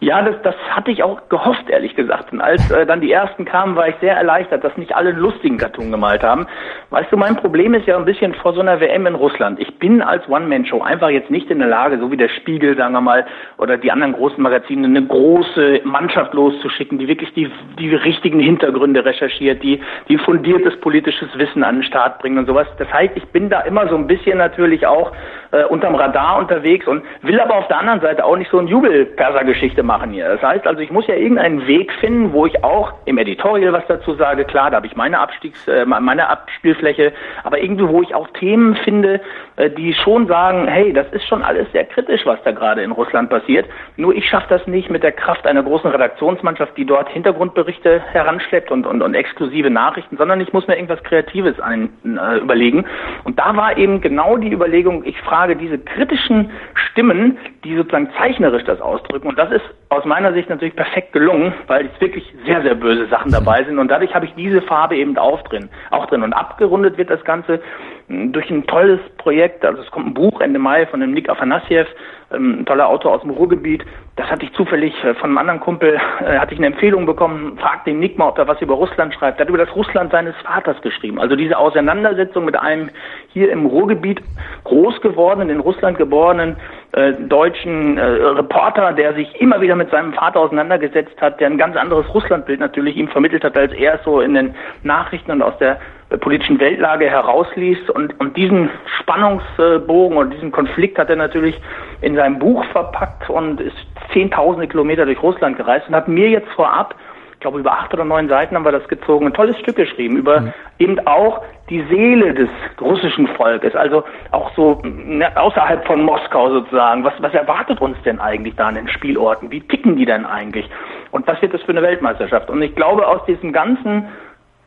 Ja, 0.00 0.22
das, 0.22 0.36
das 0.42 0.54
hatte 0.70 0.92
ich 0.92 1.02
auch 1.02 1.28
gehofft, 1.28 1.68
ehrlich 1.68 1.96
gesagt. 1.96 2.32
Und 2.32 2.40
als 2.40 2.70
äh, 2.70 2.86
dann 2.86 3.00
die 3.00 3.10
ersten 3.10 3.44
kamen, 3.44 3.74
war 3.74 3.88
ich 3.88 3.96
sehr 4.00 4.16
erleichtert, 4.16 4.62
dass 4.62 4.76
nicht 4.76 4.94
alle 4.94 5.10
lustigen 5.10 5.58
Cartoon 5.58 5.90
gemalt 5.90 6.22
haben. 6.22 6.46
Weißt 6.90 7.10
du, 7.10 7.16
mein 7.16 7.34
Problem 7.34 7.74
ist 7.74 7.86
ja 7.86 7.96
ein 7.96 8.04
bisschen 8.04 8.32
vor 8.34 8.52
so 8.52 8.60
einer 8.60 8.80
WM 8.80 9.06
in 9.06 9.16
Russland. 9.16 9.58
Ich 9.58 9.78
bin 9.80 10.00
als 10.00 10.28
One-Man-Show 10.28 10.82
einfach 10.82 11.10
jetzt 11.10 11.30
nicht 11.30 11.50
in 11.50 11.58
der 11.58 11.66
Lage, 11.66 11.98
so 11.98 12.12
wie 12.12 12.16
der 12.16 12.28
Spiegel, 12.28 12.76
sagen 12.76 12.92
wir 12.92 13.00
mal, 13.00 13.26
oder 13.56 13.76
die 13.76 13.90
anderen 13.90 14.12
großen 14.12 14.40
Magazine, 14.40 14.86
eine 14.86 15.04
große 15.04 15.80
Mannschaft 15.82 16.32
loszuschicken, 16.32 16.98
die 16.98 17.08
wirklich 17.08 17.32
die, 17.34 17.50
die 17.80 17.92
richtigen 17.92 18.38
Hintergründe 18.38 19.04
recherchiert, 19.04 19.64
die, 19.64 19.80
die 20.08 20.18
fundiertes 20.18 20.78
politisches 20.80 21.28
Wissen 21.36 21.64
an 21.64 21.76
den 21.76 21.84
Start 21.84 22.20
bringen 22.20 22.38
und 22.38 22.46
sowas. 22.46 22.68
Das 22.78 22.92
heißt, 22.92 23.16
ich 23.16 23.26
bin 23.30 23.50
da 23.50 23.62
immer 23.62 23.88
so 23.88 23.96
ein 23.96 24.06
bisschen 24.06 24.38
natürlich 24.38 24.86
auch 24.86 25.10
äh, 25.50 25.64
unterm 25.64 25.96
Radar 25.96 26.38
unterwegs 26.38 26.86
und 26.86 27.02
will 27.22 27.40
aber 27.40 27.56
auf 27.56 27.66
der 27.66 27.80
anderen 27.80 28.00
Seite 28.00 28.24
auch 28.24 28.36
nicht 28.36 28.50
so 28.52 28.58
ein 28.58 28.68
Jubelperser-Geschichte 28.68 29.82
machen 29.88 30.12
hier. 30.12 30.28
Das 30.28 30.42
heißt 30.42 30.66
also, 30.68 30.80
ich 30.80 30.92
muss 30.92 31.08
ja 31.08 31.14
irgendeinen 31.14 31.66
Weg 31.66 31.92
finden, 31.94 32.32
wo 32.32 32.46
ich 32.46 32.62
auch 32.62 32.92
im 33.06 33.18
Editorial 33.18 33.72
was 33.72 33.86
dazu 33.88 34.14
sage. 34.14 34.44
Klar, 34.44 34.70
da 34.70 34.76
habe 34.76 34.86
ich 34.86 34.94
meine 34.94 35.18
Abstiegs, 35.18 35.66
äh, 35.66 35.84
meine 35.84 36.28
Abspielfläche, 36.28 37.12
aber 37.42 37.60
irgendwie, 37.60 37.88
wo 37.88 38.02
ich 38.02 38.14
auch 38.14 38.28
Themen 38.28 38.76
finde, 38.76 39.20
die 39.58 39.92
schon 39.92 40.26
sagen, 40.28 40.68
hey, 40.68 40.92
das 40.92 41.06
ist 41.12 41.26
schon 41.26 41.42
alles 41.42 41.70
sehr 41.72 41.84
kritisch, 41.84 42.24
was 42.24 42.38
da 42.44 42.52
gerade 42.52 42.82
in 42.82 42.92
Russland 42.92 43.28
passiert. 43.28 43.66
Nur 43.96 44.14
ich 44.14 44.28
schaffe 44.28 44.46
das 44.48 44.66
nicht 44.66 44.90
mit 44.90 45.02
der 45.02 45.12
Kraft 45.12 45.46
einer 45.46 45.62
großen 45.62 45.90
Redaktionsmannschaft, 45.90 46.76
die 46.76 46.84
dort 46.84 47.08
Hintergrundberichte 47.08 48.00
heranschleppt 48.12 48.70
und, 48.70 48.86
und, 48.86 49.02
und 49.02 49.14
exklusive 49.14 49.70
Nachrichten, 49.70 50.16
sondern 50.16 50.40
ich 50.40 50.52
muss 50.52 50.66
mir 50.68 50.76
irgendwas 50.76 51.02
Kreatives 51.02 51.58
ein, 51.58 51.90
äh, 52.04 52.38
überlegen. 52.38 52.86
Und 53.24 53.38
da 53.38 53.56
war 53.56 53.76
eben 53.76 54.00
genau 54.00 54.36
die 54.36 54.52
Überlegung, 54.52 55.04
ich 55.04 55.20
frage 55.20 55.56
diese 55.56 55.78
kritischen 55.78 56.50
Stimmen, 56.74 57.38
die 57.64 57.76
sozusagen 57.76 58.10
zeichnerisch 58.16 58.64
das 58.64 58.80
ausdrücken. 58.80 59.28
Und 59.28 59.38
das 59.38 59.50
ist 59.50 59.64
aus 59.88 60.04
meiner 60.04 60.32
Sicht 60.32 60.48
natürlich 60.48 60.76
perfekt 60.76 61.12
gelungen, 61.12 61.52
weil 61.66 61.86
es 61.86 62.00
wirklich 62.00 62.32
sehr, 62.46 62.62
sehr 62.62 62.74
böse 62.74 63.06
Sachen 63.06 63.32
dabei 63.32 63.64
sind. 63.64 63.78
Und 63.78 63.88
dadurch 63.88 64.14
habe 64.14 64.26
ich 64.26 64.34
diese 64.34 64.62
Farbe 64.62 64.96
eben 64.96 65.16
auch 65.18 65.42
drin. 65.42 65.68
Auch 65.90 66.06
drin. 66.06 66.22
Und 66.22 66.32
abgerundet 66.32 66.98
wird 66.98 67.10
das 67.10 67.24
Ganze 67.24 67.60
durch 68.08 68.50
ein 68.50 68.66
tolles 68.66 69.00
Projekt. 69.18 69.64
Also 69.64 69.82
es 69.82 69.90
kommt 69.90 70.06
ein 70.06 70.14
Buch 70.14 70.40
Ende 70.40 70.58
Mai 70.58 70.86
von 70.86 71.00
dem 71.00 71.12
Nick 71.12 71.28
Afanasiev, 71.28 71.86
ein 72.30 72.66
toller 72.66 72.88
Autor 72.88 73.14
aus 73.14 73.22
dem 73.22 73.30
Ruhrgebiet. 73.30 73.84
Das 74.16 74.30
hatte 74.30 74.44
ich 74.44 74.52
zufällig 74.52 74.92
äh, 75.02 75.14
von 75.14 75.30
einem 75.30 75.38
anderen 75.38 75.60
Kumpel, 75.60 75.98
äh, 76.20 76.38
hatte 76.38 76.52
ich 76.52 76.58
eine 76.58 76.66
Empfehlung 76.66 77.06
bekommen, 77.06 77.56
fragt 77.58 77.86
den 77.86 78.00
Nick 78.00 78.18
mal, 78.18 78.28
ob 78.28 78.38
er 78.38 78.46
was 78.46 78.60
über 78.60 78.74
Russland 78.74 79.14
schreibt. 79.14 79.38
Er 79.38 79.44
hat 79.44 79.48
über 79.48 79.58
das 79.58 79.74
Russland 79.74 80.12
seines 80.12 80.34
Vaters 80.44 80.80
geschrieben. 80.82 81.18
Also 81.18 81.36
diese 81.36 81.56
Auseinandersetzung 81.56 82.44
mit 82.44 82.58
einem 82.58 82.90
hier 83.28 83.50
im 83.50 83.66
Ruhrgebiet 83.66 84.20
groß 84.64 85.00
gewordenen, 85.00 85.50
in 85.50 85.60
Russland 85.60 85.96
geborenen 85.96 86.56
äh, 86.92 87.12
deutschen 87.12 87.96
äh, 87.96 88.02
Reporter, 88.02 88.92
der 88.92 89.14
sich 89.14 89.40
immer 89.40 89.60
wieder 89.60 89.76
mit 89.76 89.90
seinem 89.90 90.12
Vater 90.12 90.40
auseinandergesetzt 90.40 91.20
hat, 91.20 91.40
der 91.40 91.46
ein 91.48 91.58
ganz 91.58 91.76
anderes 91.76 92.12
Russlandbild 92.12 92.60
natürlich 92.60 92.96
ihm 92.96 93.08
vermittelt 93.08 93.44
hat, 93.44 93.56
als 93.56 93.72
er 93.72 93.94
es 93.94 94.04
so 94.04 94.20
in 94.20 94.34
den 94.34 94.54
Nachrichten 94.82 95.30
und 95.30 95.42
aus 95.42 95.56
der 95.58 95.78
politischen 96.16 96.58
Weltlage 96.58 97.08
herausliest. 97.08 97.90
Und, 97.90 98.18
und 98.18 98.36
diesen 98.36 98.70
Spannungsbogen 99.00 100.16
und 100.16 100.32
diesen 100.32 100.50
Konflikt 100.50 100.98
hat 100.98 101.10
er 101.10 101.16
natürlich 101.16 101.60
in 102.00 102.16
seinem 102.18 102.38
Buch 102.38 102.64
verpackt 102.66 103.30
und 103.30 103.60
ist 103.60 103.76
zehntausende 104.12 104.68
Kilometer 104.68 105.04
durch 105.04 105.22
Russland 105.22 105.56
gereist 105.56 105.88
und 105.88 105.94
hat 105.94 106.08
mir 106.08 106.28
jetzt 106.28 106.48
vorab 106.52 106.94
ich 107.38 107.42
glaube, 107.42 107.60
über 107.60 107.70
acht 107.70 107.94
oder 107.94 108.04
neun 108.04 108.28
Seiten 108.28 108.56
haben 108.56 108.64
wir 108.64 108.72
das 108.72 108.88
gezogen, 108.88 109.26
ein 109.26 109.32
tolles 109.32 109.56
Stück 109.60 109.76
geschrieben 109.76 110.16
über 110.16 110.40
mhm. 110.40 110.52
eben 110.80 111.06
auch 111.06 111.40
die 111.70 111.82
Seele 111.82 112.34
des 112.34 112.48
russischen 112.80 113.28
Volkes, 113.28 113.76
also 113.76 114.02
auch 114.32 114.50
so 114.56 114.82
ne, 114.82 115.30
außerhalb 115.36 115.86
von 115.86 116.02
Moskau 116.02 116.50
sozusagen. 116.50 117.04
Was, 117.04 117.12
was 117.20 117.32
erwartet 117.32 117.80
uns 117.80 117.96
denn 118.04 118.18
eigentlich 118.18 118.56
da 118.56 118.66
an 118.66 118.74
den 118.74 118.88
Spielorten? 118.88 119.52
Wie 119.52 119.60
ticken 119.60 119.94
die 119.94 120.04
denn 120.04 120.26
eigentlich? 120.26 120.68
Und 121.12 121.28
was 121.28 121.40
wird 121.40 121.54
das 121.54 121.62
für 121.62 121.70
eine 121.70 121.82
Weltmeisterschaft? 121.82 122.50
Und 122.50 122.60
ich 122.60 122.74
glaube, 122.74 123.06
aus 123.06 123.24
diesem 123.26 123.52
ganzen 123.52 124.08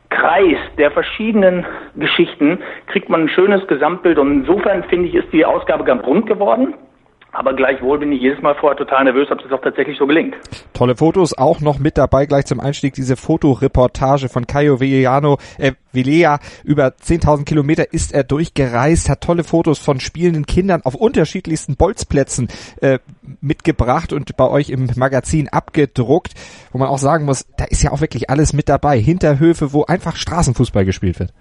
Kreis 0.08 0.56
der 0.78 0.92
verschiedenen 0.92 1.66
Geschichten 1.96 2.60
kriegt 2.86 3.10
man 3.10 3.24
ein 3.24 3.28
schönes 3.28 3.66
Gesamtbild 3.66 4.16
und 4.16 4.32
insofern 4.32 4.82
finde 4.84 5.08
ich, 5.08 5.14
ist 5.14 5.30
die 5.30 5.44
Ausgabe 5.44 5.84
ganz 5.84 6.06
rund 6.06 6.26
geworden. 6.26 6.72
Aber 7.34 7.54
gleichwohl 7.54 7.98
bin 7.98 8.12
ich 8.12 8.20
jedes 8.20 8.42
Mal 8.42 8.54
vorher 8.54 8.76
total 8.76 9.04
nervös, 9.04 9.30
ob 9.30 9.42
es 9.42 9.50
auch 9.50 9.62
tatsächlich 9.62 9.96
so 9.98 10.06
gelingt. 10.06 10.36
Tolle 10.74 10.96
Fotos, 10.96 11.36
auch 11.36 11.60
noch 11.60 11.78
mit 11.78 11.96
dabei, 11.96 12.26
gleich 12.26 12.44
zum 12.44 12.60
Einstieg 12.60 12.92
diese 12.92 13.16
Fotoreportage 13.16 14.28
von 14.28 14.46
Caio 14.46 14.80
Villano, 14.80 15.38
äh, 15.56 15.72
Villea. 15.92 16.40
Über 16.62 16.88
10.000 16.88 17.46
Kilometer 17.46 17.90
ist 17.90 18.12
er 18.12 18.22
durchgereist, 18.22 19.08
hat 19.08 19.22
tolle 19.22 19.44
Fotos 19.44 19.78
von 19.78 19.98
spielenden 19.98 20.44
Kindern 20.44 20.82
auf 20.84 20.94
unterschiedlichsten 20.94 21.76
Bolzplätzen 21.76 22.48
äh, 22.82 22.98
mitgebracht 23.40 24.12
und 24.12 24.36
bei 24.36 24.48
euch 24.48 24.68
im 24.68 24.90
Magazin 24.96 25.48
abgedruckt, 25.48 26.34
wo 26.70 26.78
man 26.78 26.88
auch 26.88 26.98
sagen 26.98 27.24
muss, 27.24 27.46
da 27.56 27.64
ist 27.64 27.82
ja 27.82 27.92
auch 27.92 28.02
wirklich 28.02 28.28
alles 28.28 28.52
mit 28.52 28.68
dabei. 28.68 29.00
Hinterhöfe, 29.00 29.72
wo 29.72 29.84
einfach 29.84 30.16
Straßenfußball 30.16 30.84
gespielt 30.84 31.18
wird 31.18 31.32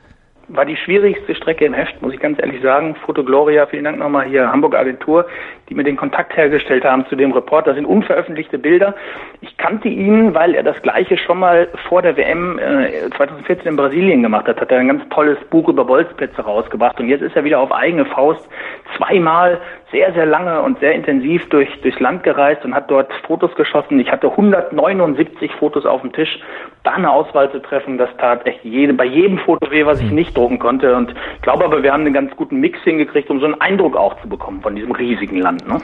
war 0.48 0.66
die 0.66 0.76
schwierigste 0.76 1.36
Strecke 1.36 1.66
im 1.66 1.74
Heft, 1.74 2.02
muss 2.02 2.14
ich 2.14 2.20
ganz 2.20 2.40
ehrlich 2.40 2.62
sagen. 2.62 2.96
Foto 3.06 3.24
Gloria, 3.24 3.66
vielen 3.66 3.86
Dank 3.86 4.00
nochmal 4.00 4.26
hier, 4.26 4.52
Hamburg 4.52 4.76
Agentur, 4.76 5.26
die 5.70 5.76
mir 5.76 5.84
den 5.84 5.96
Kontakt 5.96 6.36
hergestellt 6.36 6.84
haben 6.84 7.06
zu 7.08 7.16
dem 7.16 7.32
Report. 7.32 7.68
Das 7.68 7.76
sind 7.76 7.86
unveröffentlichte 7.86 8.58
Bilder. 8.58 8.96
Ich 9.42 9.58
kannte 9.58 9.88
ihn, 9.88 10.34
weil 10.34 10.56
er 10.56 10.64
das 10.64 10.82
Gleiche 10.82 11.18
schon 11.18 11.40
mal 11.40 11.70
vor 11.88 12.02
der 12.02 12.18
WM 12.18 12.60
äh, 12.60 13.10
2014 13.16 13.68
in 13.68 13.76
Brasilien 13.78 14.22
gemacht 14.22 14.48
hat. 14.48 14.60
Hat 14.60 14.72
er 14.72 14.80
ein 14.80 14.88
ganz 14.88 15.08
tolles 15.10 15.38
Buch 15.50 15.70
über 15.70 15.86
Bolzplätze 15.86 16.42
rausgebracht. 16.42 17.00
Und 17.00 17.08
jetzt 17.08 17.22
ist 17.22 17.36
er 17.36 17.44
wieder 17.44 17.60
auf 17.60 17.72
eigene 17.72 18.06
Faust 18.06 18.50
zweimal 18.98 19.62
sehr, 19.92 20.14
sehr 20.14 20.26
lange 20.26 20.62
und 20.62 20.80
sehr 20.80 20.94
intensiv 20.94 21.48
durch, 21.50 21.70
durchs 21.82 22.00
Land 22.00 22.24
gereist 22.24 22.64
und 22.66 22.74
hat 22.74 22.90
dort 22.90 23.12
Fotos 23.28 23.54
geschossen. 23.56 24.00
Ich 24.00 24.12
hatte 24.12 24.30
179 24.30 25.52
Fotos 25.56 25.86
auf 25.86 26.02
dem 26.02 26.12
Tisch. 26.14 26.40
Da 26.84 26.94
eine 26.94 27.12
Auswahl 27.12 27.52
zu 27.52 27.60
treffen, 27.60 28.00
das 28.00 28.10
tat 28.18 28.46
echt 28.48 28.64
jede, 28.64 28.94
bei 28.94 29.06
jedem 29.06 29.38
Foto 29.38 29.70
weh, 29.70 29.86
was 29.86 30.00
ich 30.00 30.10
hm. 30.10 30.16
nicht 30.16 30.36
drucken 30.36 30.58
konnte. 30.58 30.96
Und 30.96 31.14
ich 31.36 31.42
glaube 31.44 31.64
aber, 31.64 31.84
wir 31.84 31.94
haben 31.94 32.02
einen 32.02 32.14
ganz 32.14 32.36
guten 32.36 32.60
Mix 32.60 32.80
hingekriegt, 32.84 33.30
um 33.30 33.40
so 33.40 33.46
einen 33.46 33.62
Eindruck 33.62 33.96
auch 33.96 34.20
zu 34.22 34.28
bekommen 34.28 34.62
von 34.62 34.76
diesem 34.76 34.92
riesigen 34.92 35.38
Land. 35.38 35.68
Ne? 35.68 35.78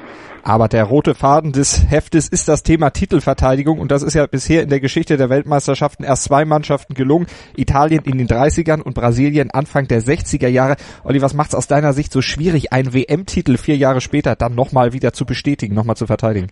Aber 0.43 0.67
der 0.67 0.85
rote 0.85 1.13
Faden 1.13 1.51
des 1.51 1.91
Heftes 1.91 2.29
ist 2.29 2.47
das 2.47 2.63
Thema 2.63 2.89
Titelverteidigung 2.89 3.79
und 3.79 3.91
das 3.91 4.01
ist 4.01 4.15
ja 4.15 4.25
bisher 4.25 4.63
in 4.63 4.69
der 4.69 4.79
Geschichte 4.79 5.17
der 5.17 5.29
Weltmeisterschaften 5.29 6.03
erst 6.03 6.23
zwei 6.23 6.45
Mannschaften 6.45 6.95
gelungen. 6.95 7.27
Italien 7.55 8.03
in 8.05 8.17
den 8.17 8.27
30ern 8.27 8.81
und 8.81 8.95
Brasilien 8.95 9.51
Anfang 9.51 9.87
der 9.87 9.99
60er 9.99 10.47
Jahre. 10.47 10.77
Olli, 11.03 11.21
was 11.21 11.35
macht 11.35 11.49
es 11.49 11.55
aus 11.55 11.67
deiner 11.67 11.93
Sicht 11.93 12.11
so 12.11 12.21
schwierig, 12.21 12.73
einen 12.73 12.93
WM-Titel 12.93 13.57
vier 13.57 13.75
Jahre 13.75 14.01
später 14.01 14.35
dann 14.35 14.55
nochmal 14.55 14.93
wieder 14.93 15.13
zu 15.13 15.25
bestätigen, 15.25 15.75
nochmal 15.75 15.95
zu 15.95 16.07
verteidigen? 16.07 16.47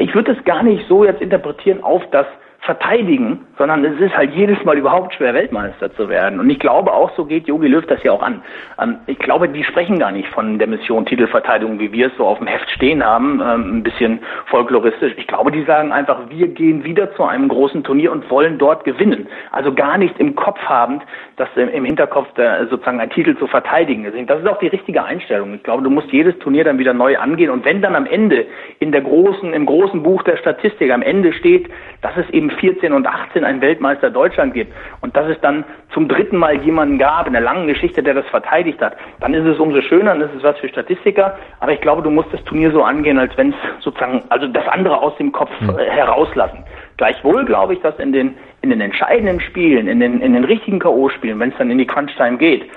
Ich 0.00 0.14
würde 0.14 0.32
es 0.32 0.44
gar 0.44 0.62
nicht 0.62 0.84
so 0.88 1.04
jetzt 1.04 1.22
interpretieren 1.22 1.82
auf 1.82 2.02
das 2.10 2.26
verteidigen, 2.66 3.46
sondern 3.56 3.84
es 3.84 3.98
ist 4.00 4.14
halt 4.14 4.34
jedes 4.34 4.62
Mal 4.64 4.76
überhaupt 4.76 5.14
schwer, 5.14 5.32
Weltmeister 5.32 5.94
zu 5.94 6.08
werden. 6.08 6.40
Und 6.40 6.50
ich 6.50 6.58
glaube 6.58 6.92
auch, 6.92 7.10
so 7.16 7.24
geht 7.24 7.46
Jogi 7.46 7.68
Löw 7.68 7.86
das 7.86 8.02
ja 8.02 8.12
auch 8.12 8.22
an. 8.22 8.42
Ähm, 8.80 8.98
ich 9.06 9.18
glaube, 9.18 9.48
die 9.48 9.64
sprechen 9.64 9.98
gar 9.98 10.10
nicht 10.10 10.28
von 10.28 10.58
der 10.58 10.66
Mission 10.66 11.06
Titelverteidigung, 11.06 11.78
wie 11.78 11.92
wir 11.92 12.08
es 12.08 12.16
so 12.18 12.26
auf 12.26 12.38
dem 12.38 12.48
Heft 12.48 12.68
stehen 12.70 13.04
haben, 13.04 13.40
ähm, 13.40 13.78
ein 13.78 13.82
bisschen 13.82 14.18
folkloristisch. 14.46 15.14
Ich 15.16 15.26
glaube, 15.26 15.52
die 15.52 15.62
sagen 15.62 15.92
einfach, 15.92 16.28
wir 16.28 16.48
gehen 16.48 16.84
wieder 16.84 17.14
zu 17.14 17.22
einem 17.24 17.48
großen 17.48 17.84
Turnier 17.84 18.10
und 18.12 18.28
wollen 18.30 18.58
dort 18.58 18.84
gewinnen. 18.84 19.28
Also 19.52 19.72
gar 19.72 19.96
nicht 19.96 20.18
im 20.18 20.34
Kopf 20.34 20.58
habend, 20.60 21.02
dass 21.36 21.48
im 21.54 21.84
Hinterkopf 21.84 22.26
sozusagen 22.70 23.00
ein 23.00 23.10
Titel 23.10 23.36
zu 23.36 23.46
verteidigen 23.46 24.04
ist. 24.04 24.14
Das 24.28 24.40
ist 24.40 24.46
auch 24.48 24.58
die 24.58 24.66
richtige 24.66 25.04
Einstellung. 25.04 25.54
Ich 25.54 25.62
glaube, 25.62 25.82
du 25.82 25.90
musst 25.90 26.10
jedes 26.10 26.36
Turnier 26.40 26.64
dann 26.64 26.78
wieder 26.78 26.92
neu 26.92 27.16
angehen. 27.16 27.50
Und 27.50 27.64
wenn 27.64 27.80
dann 27.82 27.94
am 27.94 28.06
Ende 28.06 28.46
in 28.80 28.90
der 28.90 29.02
großen, 29.02 29.52
im 29.52 29.66
großen 29.66 30.02
Buch 30.02 30.22
der 30.24 30.36
Statistik 30.38 30.90
am 30.90 31.02
Ende 31.02 31.32
steht, 31.32 31.68
dass 32.02 32.16
es 32.16 32.28
eben 32.30 32.50
14 32.60 32.92
und 32.92 33.06
18 33.06 33.44
einen 33.44 33.60
Weltmeister 33.60 34.10
Deutschland 34.10 34.54
gibt 34.54 34.72
und 35.00 35.16
dass 35.16 35.28
es 35.28 35.40
dann 35.40 35.64
zum 35.92 36.08
dritten 36.08 36.36
Mal 36.36 36.60
jemanden 36.62 36.98
gab 36.98 37.26
in 37.26 37.32
der 37.32 37.42
langen 37.42 37.66
Geschichte, 37.66 38.02
der 38.02 38.14
das 38.14 38.26
verteidigt 38.26 38.80
hat, 38.80 38.96
dann 39.20 39.34
ist 39.34 39.46
es 39.46 39.58
umso 39.58 39.80
schöner 39.80 40.12
und 40.12 40.20
das 40.20 40.32
ist 40.34 40.42
was 40.42 40.58
für 40.58 40.68
Statistiker. 40.68 41.38
Aber 41.60 41.72
ich 41.72 41.80
glaube, 41.80 42.02
du 42.02 42.10
musst 42.10 42.32
das 42.32 42.42
Turnier 42.44 42.70
so 42.70 42.82
angehen, 42.82 43.18
als 43.18 43.36
wenn 43.36 43.50
es 43.50 43.56
sozusagen, 43.80 44.22
also 44.28 44.46
das 44.46 44.66
andere 44.68 45.00
aus 45.00 45.16
dem 45.16 45.32
Kopf 45.32 45.50
hm. 45.58 45.78
äh, 45.78 45.90
herauslassen. 45.90 46.64
Gleichwohl 46.96 47.44
glaube 47.44 47.74
ich, 47.74 47.80
dass 47.80 47.98
in 47.98 48.12
den, 48.12 48.34
in 48.62 48.70
den 48.70 48.80
entscheidenden 48.80 49.40
Spielen, 49.40 49.86
in 49.88 50.00
den, 50.00 50.20
in 50.20 50.32
den 50.32 50.44
richtigen 50.44 50.78
K.O.-Spielen, 50.78 51.38
wenn 51.38 51.50
es 51.50 51.56
dann 51.58 51.70
in 51.70 51.78
die 51.78 51.86
Crunch-Time 51.86 52.38
geht, 52.38 52.68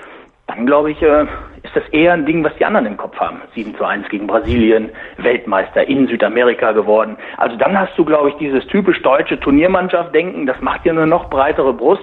dann 0.50 0.66
glaube 0.66 0.90
ich, 0.90 1.02
äh, 1.02 1.22
ist 1.62 1.74
das 1.74 1.88
eher 1.92 2.12
ein 2.12 2.26
Ding, 2.26 2.42
was 2.42 2.52
die 2.58 2.64
anderen 2.64 2.86
im 2.86 2.96
Kopf 2.96 3.16
haben. 3.18 3.40
7 3.54 3.76
zu 3.76 3.84
1 3.84 4.08
gegen 4.08 4.26
Brasilien, 4.26 4.90
Weltmeister 5.18 5.86
in 5.88 6.08
Südamerika 6.08 6.72
geworden. 6.72 7.16
Also 7.36 7.56
dann 7.56 7.78
hast 7.78 7.96
du, 7.96 8.04
glaube 8.04 8.30
ich, 8.30 8.34
dieses 8.36 8.66
typisch 8.66 9.00
deutsche 9.02 9.38
Turniermannschaft-Denken, 9.38 10.46
das 10.46 10.60
macht 10.60 10.84
dir 10.84 10.92
eine 10.92 11.06
noch 11.06 11.30
breitere 11.30 11.72
Brust 11.72 12.02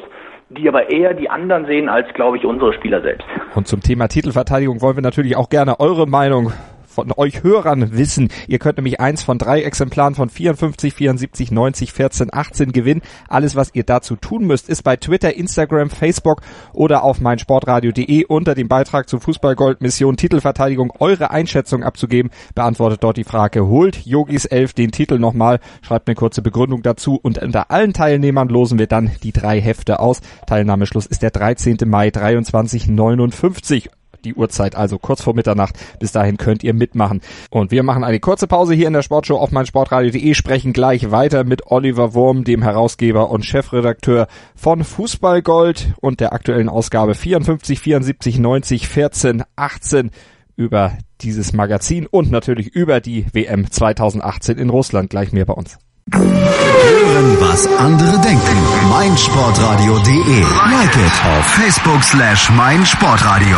die 0.49 0.67
aber 0.69 0.89
eher 0.89 1.13
die 1.13 1.29
anderen 1.29 1.65
sehen 1.65 1.89
als, 1.89 2.07
glaube 2.13 2.37
ich, 2.37 2.45
unsere 2.45 2.71
Spieler 2.73 3.01
selbst. 3.01 3.27
Und 3.53 3.67
zum 3.67 3.81
Thema 3.81 4.07
Titelverteidigung 4.07 4.81
wollen 4.81 4.95
wir 4.95 5.03
natürlich 5.03 5.35
auch 5.35 5.49
gerne 5.49 5.81
eure 5.81 6.07
Meinung 6.07 6.53
von 6.97 7.13
euch 7.15 7.43
Hörern 7.43 7.95
wissen. 7.95 8.29
Ihr 8.47 8.57
könnt 8.57 8.77
nämlich 8.77 8.99
eins 8.99 9.21
von 9.21 9.37
drei 9.37 9.61
Exemplaren 9.61 10.15
von 10.15 10.29
54, 10.29 10.95
74, 10.95 11.51
90, 11.51 11.93
14, 11.93 12.29
18 12.33 12.71
gewinnen. 12.71 13.03
Alles, 13.29 13.55
was 13.55 13.69
ihr 13.75 13.83
dazu 13.83 14.15
tun 14.15 14.47
müsst, 14.47 14.67
ist 14.67 14.81
bei 14.81 14.95
Twitter, 14.95 15.35
Instagram, 15.35 15.91
Facebook 15.91 16.41
oder 16.73 17.03
auf 17.03 17.21
meinsportradio.de 17.21 18.25
unter 18.25 18.55
dem 18.55 18.67
Beitrag 18.67 19.07
zu 19.07 19.19
Fußballgold 19.19 19.79
Mission 19.79 20.17
Titelverteidigung 20.17 20.91
eure 20.97 21.29
Einschätzung 21.29 21.83
abzugeben. 21.83 22.31
Beantwortet 22.55 23.03
dort 23.03 23.17
die 23.17 23.23
Frage, 23.23 23.67
holt 23.67 24.03
Yogis 24.03 24.45
11 24.45 24.73
den 24.73 24.91
Titel 24.91 25.19
nochmal, 25.19 25.59
schreibt 25.83 26.07
eine 26.07 26.15
kurze 26.15 26.41
Begründung 26.41 26.81
dazu 26.81 27.19
und 27.21 27.37
unter 27.37 27.69
allen 27.69 27.93
Teilnehmern 27.93 28.49
losen 28.49 28.79
wir 28.79 28.87
dann 28.87 29.11
die 29.21 29.33
drei 29.33 29.61
Hefte 29.61 29.99
aus. 29.99 30.21
Teilnahmeschluss 30.47 31.05
ist 31.05 31.21
der 31.21 31.29
13. 31.29 31.77
Mai 31.85 32.09
2359 32.09 33.91
die 34.27 34.35
Uhrzeit, 34.35 34.75
also 34.75 34.99
kurz 34.99 35.21
vor 35.21 35.33
Mitternacht. 35.33 35.75
Bis 35.99 36.11
dahin 36.11 36.37
könnt 36.37 36.63
ihr 36.63 36.73
mitmachen. 36.73 37.21
Und 37.49 37.71
wir 37.71 37.83
machen 37.83 38.03
eine 38.03 38.19
kurze 38.19 38.47
Pause 38.47 38.73
hier 38.73 38.87
in 38.87 38.93
der 38.93 39.01
Sportshow 39.01 39.37
auf 39.37 39.51
meinsportradio.de, 39.51 40.33
sprechen 40.33 40.73
gleich 40.73 41.11
weiter 41.11 41.43
mit 41.43 41.67
Oliver 41.67 42.13
Wurm, 42.13 42.43
dem 42.43 42.61
Herausgeber 42.61 43.29
und 43.29 43.45
Chefredakteur 43.45 44.27
von 44.55 44.83
Fußballgold 44.83 45.93
und 46.01 46.19
der 46.19 46.33
aktuellen 46.33 46.69
Ausgabe 46.69 47.15
54, 47.15 47.79
74, 47.79 48.39
90, 48.39 48.87
14, 48.87 49.43
18 49.55 50.11
über 50.55 50.97
dieses 51.21 51.53
Magazin 51.53 52.07
und 52.07 52.31
natürlich 52.31 52.67
über 52.67 52.99
die 52.99 53.25
WM 53.31 53.69
2018 53.69 54.57
in 54.57 54.69
Russland. 54.69 55.09
Gleich 55.09 55.31
mehr 55.31 55.45
bei 55.45 55.53
uns. 55.53 55.77
Hören, 56.11 57.37
was 57.39 57.67
andere 57.77 58.19
denken. 58.19 58.57
meinsportradio.de. 58.89 60.41
Like 60.69 60.95
it 60.95 61.21
auf 61.37 61.45
Facebook 61.45 62.03
slash 62.03 62.49
meinsportradio. 62.49 63.57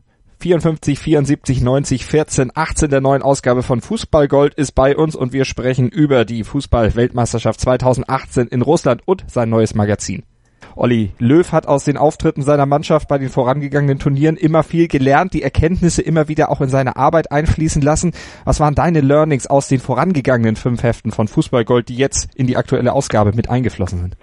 54 0.41 0.97
74 0.97 1.61
90 1.61 2.03
14 2.03 2.51
18 2.55 2.89
der 2.89 2.99
neuen 2.99 3.21
Ausgabe 3.21 3.61
von 3.61 3.79
Fußballgold 3.79 4.55
ist 4.55 4.71
bei 4.71 4.97
uns 4.97 5.15
und 5.15 5.33
wir 5.33 5.45
sprechen 5.45 5.87
über 5.87 6.25
die 6.25 6.43
Fußball-Weltmeisterschaft 6.43 7.61
2018 7.61 8.47
in 8.47 8.63
Russland 8.63 9.03
und 9.05 9.23
sein 9.27 9.51
neues 9.51 9.75
Magazin. 9.75 10.23
Olli 10.75 11.11
Löw 11.19 11.51
hat 11.51 11.67
aus 11.67 11.83
den 11.83 11.95
Auftritten 11.95 12.41
seiner 12.41 12.65
Mannschaft 12.65 13.07
bei 13.07 13.19
den 13.19 13.29
vorangegangenen 13.29 13.99
Turnieren 13.99 14.35
immer 14.35 14.63
viel 14.63 14.87
gelernt, 14.87 15.33
die 15.33 15.43
Erkenntnisse 15.43 16.01
immer 16.01 16.27
wieder 16.27 16.49
auch 16.49 16.61
in 16.61 16.69
seine 16.69 16.95
Arbeit 16.95 17.31
einfließen 17.31 17.83
lassen. 17.83 18.13
Was 18.43 18.59
waren 18.59 18.73
deine 18.73 19.01
Learnings 19.01 19.45
aus 19.45 19.67
den 19.67 19.79
vorangegangenen 19.79 20.55
fünf 20.55 20.81
Heften 20.81 21.11
von 21.11 21.27
Fußballgold, 21.27 21.87
die 21.87 21.97
jetzt 21.97 22.29
in 22.33 22.47
die 22.47 22.57
aktuelle 22.57 22.93
Ausgabe 22.93 23.33
mit 23.33 23.47
eingeflossen 23.47 23.99
sind? 23.99 24.17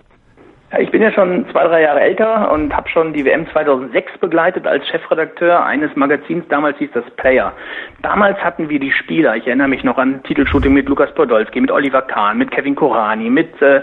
Ich 0.77 0.91
bin 0.91 1.01
ja 1.01 1.11
schon 1.11 1.47
zwei, 1.51 1.65
drei 1.67 1.81
Jahre 1.81 2.01
älter 2.01 2.53
und 2.53 2.77
habe 2.77 2.91
schon 2.91 3.15
die 3.15 3.25
WM 3.25 3.47
2006 3.53 4.19
begleitet 4.19 4.67
als 4.67 4.87
Chefredakteur 4.89 5.65
eines 5.65 5.97
Magazins. 5.97 6.45
Damals 6.49 6.77
hieß 6.77 6.91
das 6.93 7.09
Player. 7.17 7.55
Damals 8.03 8.37
hatten 8.45 8.69
wir 8.69 8.79
die 8.79 8.93
Spieler. 8.93 9.35
Ich 9.37 9.47
erinnere 9.47 9.69
mich 9.69 9.83
noch 9.83 9.97
an 9.97 10.23
Titelshooting 10.25 10.75
mit 10.75 10.87
Lukas 10.87 11.13
Podolski, 11.15 11.63
mit 11.63 11.71
Oliver 11.71 12.03
Kahn, 12.03 12.37
mit 12.37 12.51
Kevin 12.51 12.75
Korani, 12.75 13.31
mit 13.31 13.63
äh, 13.63 13.81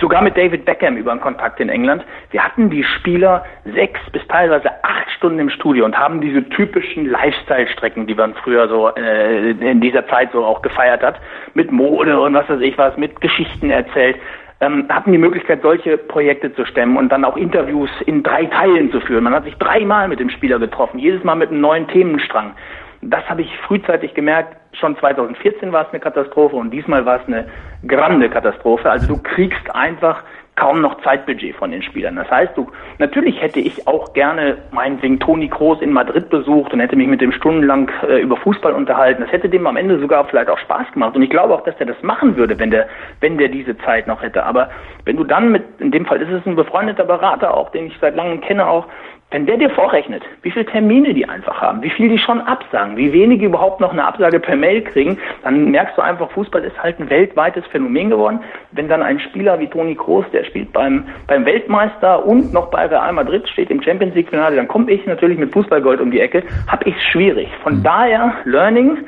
sogar 0.00 0.22
mit 0.22 0.36
David 0.36 0.64
Beckham 0.64 0.96
über 0.96 1.12
einen 1.12 1.20
Kontakt 1.20 1.60
in 1.60 1.68
England. 1.68 2.04
Wir 2.32 2.44
hatten 2.44 2.68
die 2.68 2.82
Spieler 2.82 3.44
sechs 3.64 4.00
bis 4.10 4.26
teilweise 4.26 4.70
acht 4.82 5.08
Stunden 5.16 5.38
im 5.38 5.50
Studio 5.50 5.84
und 5.84 5.96
haben 5.96 6.20
diese 6.20 6.46
typischen 6.48 7.06
Lifestyle-Strecken, 7.06 8.08
die 8.08 8.14
man 8.16 8.34
früher 8.34 8.68
so 8.68 8.88
äh, 8.88 9.50
in 9.50 9.80
dieser 9.80 10.06
Zeit 10.08 10.30
so 10.32 10.44
auch 10.44 10.62
gefeiert 10.62 11.02
hat, 11.02 11.20
mit 11.54 11.70
Mode 11.70 12.20
und 12.20 12.34
was 12.34 12.48
weiß 12.48 12.60
ich 12.60 12.76
was, 12.76 12.96
mit 12.96 13.20
Geschichten 13.20 13.70
erzählt 13.70 14.16
ähm, 14.62 14.86
hatten 14.88 15.10
die 15.10 15.18
Möglichkeit, 15.18 15.60
solche 15.60 15.98
Projekte 15.98 16.54
zu 16.54 16.64
stemmen 16.64 16.96
und 16.96 17.10
dann 17.10 17.24
auch 17.24 17.36
Interviews 17.36 17.90
in 18.06 18.22
drei 18.22 18.46
Teilen 18.46 18.92
zu 18.92 19.00
führen. 19.00 19.24
Man 19.24 19.34
hat 19.34 19.44
sich 19.44 19.56
dreimal 19.56 20.06
mit 20.06 20.20
dem 20.20 20.30
Spieler 20.30 20.60
getroffen, 20.60 21.00
jedes 21.00 21.24
Mal 21.24 21.34
mit 21.34 21.50
einem 21.50 21.60
neuen 21.60 21.88
Themenstrang. 21.88 22.54
Das 23.02 23.28
habe 23.28 23.42
ich 23.42 23.50
frühzeitig 23.66 24.14
gemerkt. 24.14 24.56
Schon 24.78 24.96
2014 24.96 25.72
war 25.72 25.86
es 25.86 25.88
eine 25.90 25.98
Katastrophe 25.98 26.54
und 26.54 26.70
diesmal 26.70 27.04
war 27.04 27.20
es 27.20 27.26
eine 27.26 27.46
grande 27.88 28.30
Katastrophe. 28.30 28.88
Also 28.88 29.08
du 29.08 29.20
kriegst 29.20 29.74
einfach 29.74 30.22
kaum 30.56 30.82
noch 30.82 31.00
Zeitbudget 31.02 31.56
von 31.56 31.70
den 31.70 31.82
Spielern. 31.82 32.16
Das 32.16 32.30
heißt, 32.30 32.56
du, 32.56 32.66
natürlich 32.98 33.40
hätte 33.40 33.58
ich 33.58 33.86
auch 33.86 34.12
gerne 34.12 34.58
meinetwegen 34.70 35.18
Toni 35.18 35.48
Kroos 35.48 35.80
in 35.80 35.92
Madrid 35.92 36.28
besucht 36.28 36.72
und 36.72 36.80
hätte 36.80 36.94
mich 36.94 37.08
mit 37.08 37.20
dem 37.22 37.32
stundenlang 37.32 37.90
äh, 38.06 38.20
über 38.20 38.36
Fußball 38.36 38.72
unterhalten. 38.72 39.22
Das 39.22 39.32
hätte 39.32 39.48
dem 39.48 39.66
am 39.66 39.76
Ende 39.76 39.98
sogar 39.98 40.24
vielleicht 40.26 40.50
auch 40.50 40.58
Spaß 40.58 40.92
gemacht. 40.92 41.16
Und 41.16 41.22
ich 41.22 41.30
glaube 41.30 41.54
auch, 41.54 41.64
dass 41.64 41.76
der 41.78 41.86
das 41.86 42.02
machen 42.02 42.36
würde, 42.36 42.58
wenn 42.58 42.70
der, 42.70 42.86
wenn 43.20 43.38
der 43.38 43.48
diese 43.48 43.78
Zeit 43.78 44.06
noch 44.06 44.22
hätte. 44.22 44.44
Aber 44.44 44.68
wenn 45.04 45.16
du 45.16 45.24
dann 45.24 45.50
mit, 45.52 45.64
in 45.78 45.90
dem 45.90 46.04
Fall 46.04 46.20
ist 46.20 46.30
es 46.30 46.46
ein 46.46 46.56
befreundeter 46.56 47.04
Berater 47.04 47.54
auch, 47.54 47.70
den 47.70 47.86
ich 47.86 47.96
seit 48.00 48.14
langem 48.14 48.42
kenne 48.42 48.66
auch, 48.66 48.86
wenn 49.32 49.46
der 49.46 49.56
dir 49.56 49.70
vorrechnet, 49.70 50.22
wie 50.42 50.50
viele 50.50 50.66
Termine 50.66 51.14
die 51.14 51.28
einfach 51.28 51.60
haben, 51.60 51.82
wie 51.82 51.90
viel 51.90 52.10
die 52.10 52.18
schon 52.18 52.40
absagen, 52.40 52.96
wie 52.96 53.12
wenige 53.12 53.46
überhaupt 53.46 53.80
noch 53.80 53.92
eine 53.92 54.04
Absage 54.04 54.38
per 54.38 54.56
Mail 54.56 54.82
kriegen, 54.82 55.18
dann 55.42 55.70
merkst 55.70 55.96
du 55.96 56.02
einfach, 56.02 56.30
Fußball 56.30 56.62
ist 56.62 56.80
halt 56.80 57.00
ein 57.00 57.08
weltweites 57.08 57.66
Phänomen 57.66 58.10
geworden. 58.10 58.40
Wenn 58.72 58.88
dann 58.88 59.02
ein 59.02 59.18
Spieler 59.20 59.58
wie 59.58 59.66
Toni 59.68 59.94
Kroos, 59.94 60.26
der 60.32 60.44
spielt 60.44 60.72
beim, 60.72 61.04
beim 61.26 61.46
Weltmeister 61.46 62.24
und 62.24 62.52
noch 62.52 62.70
bei 62.70 62.86
Real 62.86 63.12
Madrid 63.12 63.48
steht 63.48 63.70
im 63.70 63.82
Champions 63.82 64.14
League 64.14 64.28
Finale, 64.28 64.56
dann 64.56 64.68
komme 64.68 64.90
ich 64.90 65.04
natürlich 65.06 65.38
mit 65.38 65.52
Fußballgold 65.52 66.00
um 66.00 66.10
die 66.10 66.20
Ecke, 66.20 66.42
habe 66.68 66.88
ich 66.88 66.94
schwierig. 67.10 67.48
Von 67.62 67.78
mhm. 67.78 67.82
daher 67.82 68.34
Learning 68.44 68.98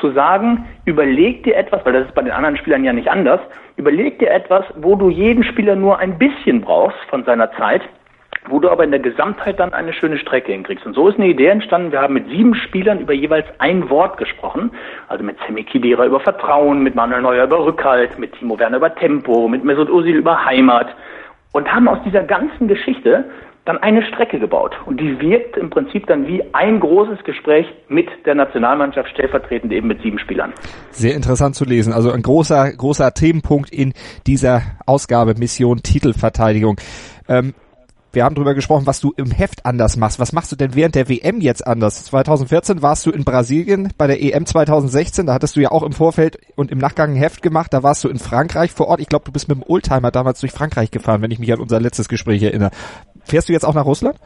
zu 0.00 0.12
sagen, 0.12 0.64
überleg 0.86 1.44
dir 1.44 1.56
etwas, 1.56 1.84
weil 1.84 1.92
das 1.92 2.06
ist 2.06 2.14
bei 2.14 2.22
den 2.22 2.32
anderen 2.32 2.56
Spielern 2.56 2.84
ja 2.84 2.92
nicht 2.92 3.08
anders, 3.08 3.40
überleg 3.76 4.18
dir 4.18 4.30
etwas, 4.30 4.64
wo 4.76 4.96
du 4.96 5.10
jeden 5.10 5.44
Spieler 5.44 5.76
nur 5.76 5.98
ein 5.98 6.18
bisschen 6.18 6.62
brauchst 6.62 6.98
von 7.10 7.24
seiner 7.24 7.52
Zeit 7.52 7.82
wo 8.48 8.58
du 8.58 8.68
aber 8.68 8.84
in 8.84 8.90
der 8.90 9.00
Gesamtheit 9.00 9.58
dann 9.58 9.72
eine 9.72 9.92
schöne 9.92 10.18
Strecke 10.18 10.52
hinkriegst. 10.52 10.84
Und 10.84 10.94
so 10.94 11.08
ist 11.08 11.18
eine 11.18 11.28
Idee 11.28 11.46
entstanden. 11.46 11.92
Wir 11.92 12.00
haben 12.00 12.14
mit 12.14 12.28
sieben 12.28 12.54
Spielern 12.54 13.00
über 13.00 13.12
jeweils 13.12 13.46
ein 13.58 13.88
Wort 13.88 14.18
gesprochen. 14.18 14.70
Also 15.08 15.24
mit 15.24 15.36
Sammy 15.46 15.64
Kidira 15.64 16.04
über 16.04 16.20
Vertrauen, 16.20 16.82
mit 16.82 16.94
Manuel 16.94 17.22
Neuer 17.22 17.44
über 17.44 17.64
Rückhalt, 17.64 18.18
mit 18.18 18.32
Timo 18.38 18.58
Werner 18.58 18.76
über 18.76 18.94
Tempo, 18.94 19.48
mit 19.48 19.64
Mesut 19.64 19.88
Özil 19.88 20.16
über 20.16 20.44
Heimat. 20.44 20.94
Und 21.52 21.72
haben 21.72 21.88
aus 21.88 21.98
dieser 22.04 22.22
ganzen 22.24 22.68
Geschichte 22.68 23.24
dann 23.64 23.78
eine 23.78 24.04
Strecke 24.04 24.38
gebaut. 24.38 24.74
Und 24.84 25.00
die 25.00 25.18
wirkt 25.20 25.56
im 25.56 25.70
Prinzip 25.70 26.06
dann 26.06 26.26
wie 26.26 26.42
ein 26.52 26.80
großes 26.80 27.24
Gespräch 27.24 27.66
mit 27.88 28.08
der 28.26 28.34
Nationalmannschaft, 28.34 29.08
stellvertretend 29.10 29.72
eben 29.72 29.88
mit 29.88 30.02
sieben 30.02 30.18
Spielern. 30.18 30.52
Sehr 30.90 31.14
interessant 31.14 31.54
zu 31.54 31.64
lesen. 31.64 31.92
Also 31.92 32.10
ein 32.10 32.20
großer, 32.20 32.72
großer 32.76 33.14
Themenpunkt 33.14 33.70
in 33.70 33.94
dieser 34.26 34.62
Ausgabe 34.84 35.34
Mission 35.38 35.78
Titelverteidigung. 35.78 36.76
Ähm, 37.26 37.54
wir 38.14 38.24
haben 38.24 38.34
darüber 38.34 38.54
gesprochen, 38.54 38.86
was 38.86 39.00
du 39.00 39.12
im 39.16 39.30
Heft 39.30 39.66
anders 39.66 39.96
machst. 39.96 40.18
Was 40.18 40.32
machst 40.32 40.52
du 40.52 40.56
denn 40.56 40.74
während 40.74 40.94
der 40.94 41.08
WM 41.08 41.40
jetzt 41.40 41.66
anders? 41.66 42.04
2014 42.04 42.82
warst 42.82 43.06
du 43.06 43.10
in 43.10 43.24
Brasilien 43.24 43.92
bei 43.96 44.06
der 44.06 44.22
EM 44.22 44.46
2016. 44.46 45.26
Da 45.26 45.34
hattest 45.34 45.56
du 45.56 45.60
ja 45.60 45.70
auch 45.70 45.82
im 45.82 45.92
Vorfeld 45.92 46.38
und 46.56 46.70
im 46.70 46.78
Nachgang 46.78 47.12
ein 47.12 47.16
Heft 47.16 47.42
gemacht. 47.42 47.72
Da 47.72 47.82
warst 47.82 48.04
du 48.04 48.08
in 48.08 48.18
Frankreich 48.18 48.72
vor 48.72 48.88
Ort. 48.88 49.00
Ich 49.00 49.08
glaube, 49.08 49.24
du 49.24 49.32
bist 49.32 49.48
mit 49.48 49.58
dem 49.58 49.64
Oldtimer 49.66 50.10
damals 50.10 50.40
durch 50.40 50.52
Frankreich 50.52 50.90
gefahren, 50.90 51.22
wenn 51.22 51.30
ich 51.30 51.38
mich 51.38 51.52
an 51.52 51.60
unser 51.60 51.80
letztes 51.80 52.08
Gespräch 52.08 52.42
erinnere. 52.42 52.70
Fährst 53.24 53.48
du 53.48 53.52
jetzt 53.52 53.64
auch 53.64 53.74
nach 53.74 53.86
Russland? 53.86 54.18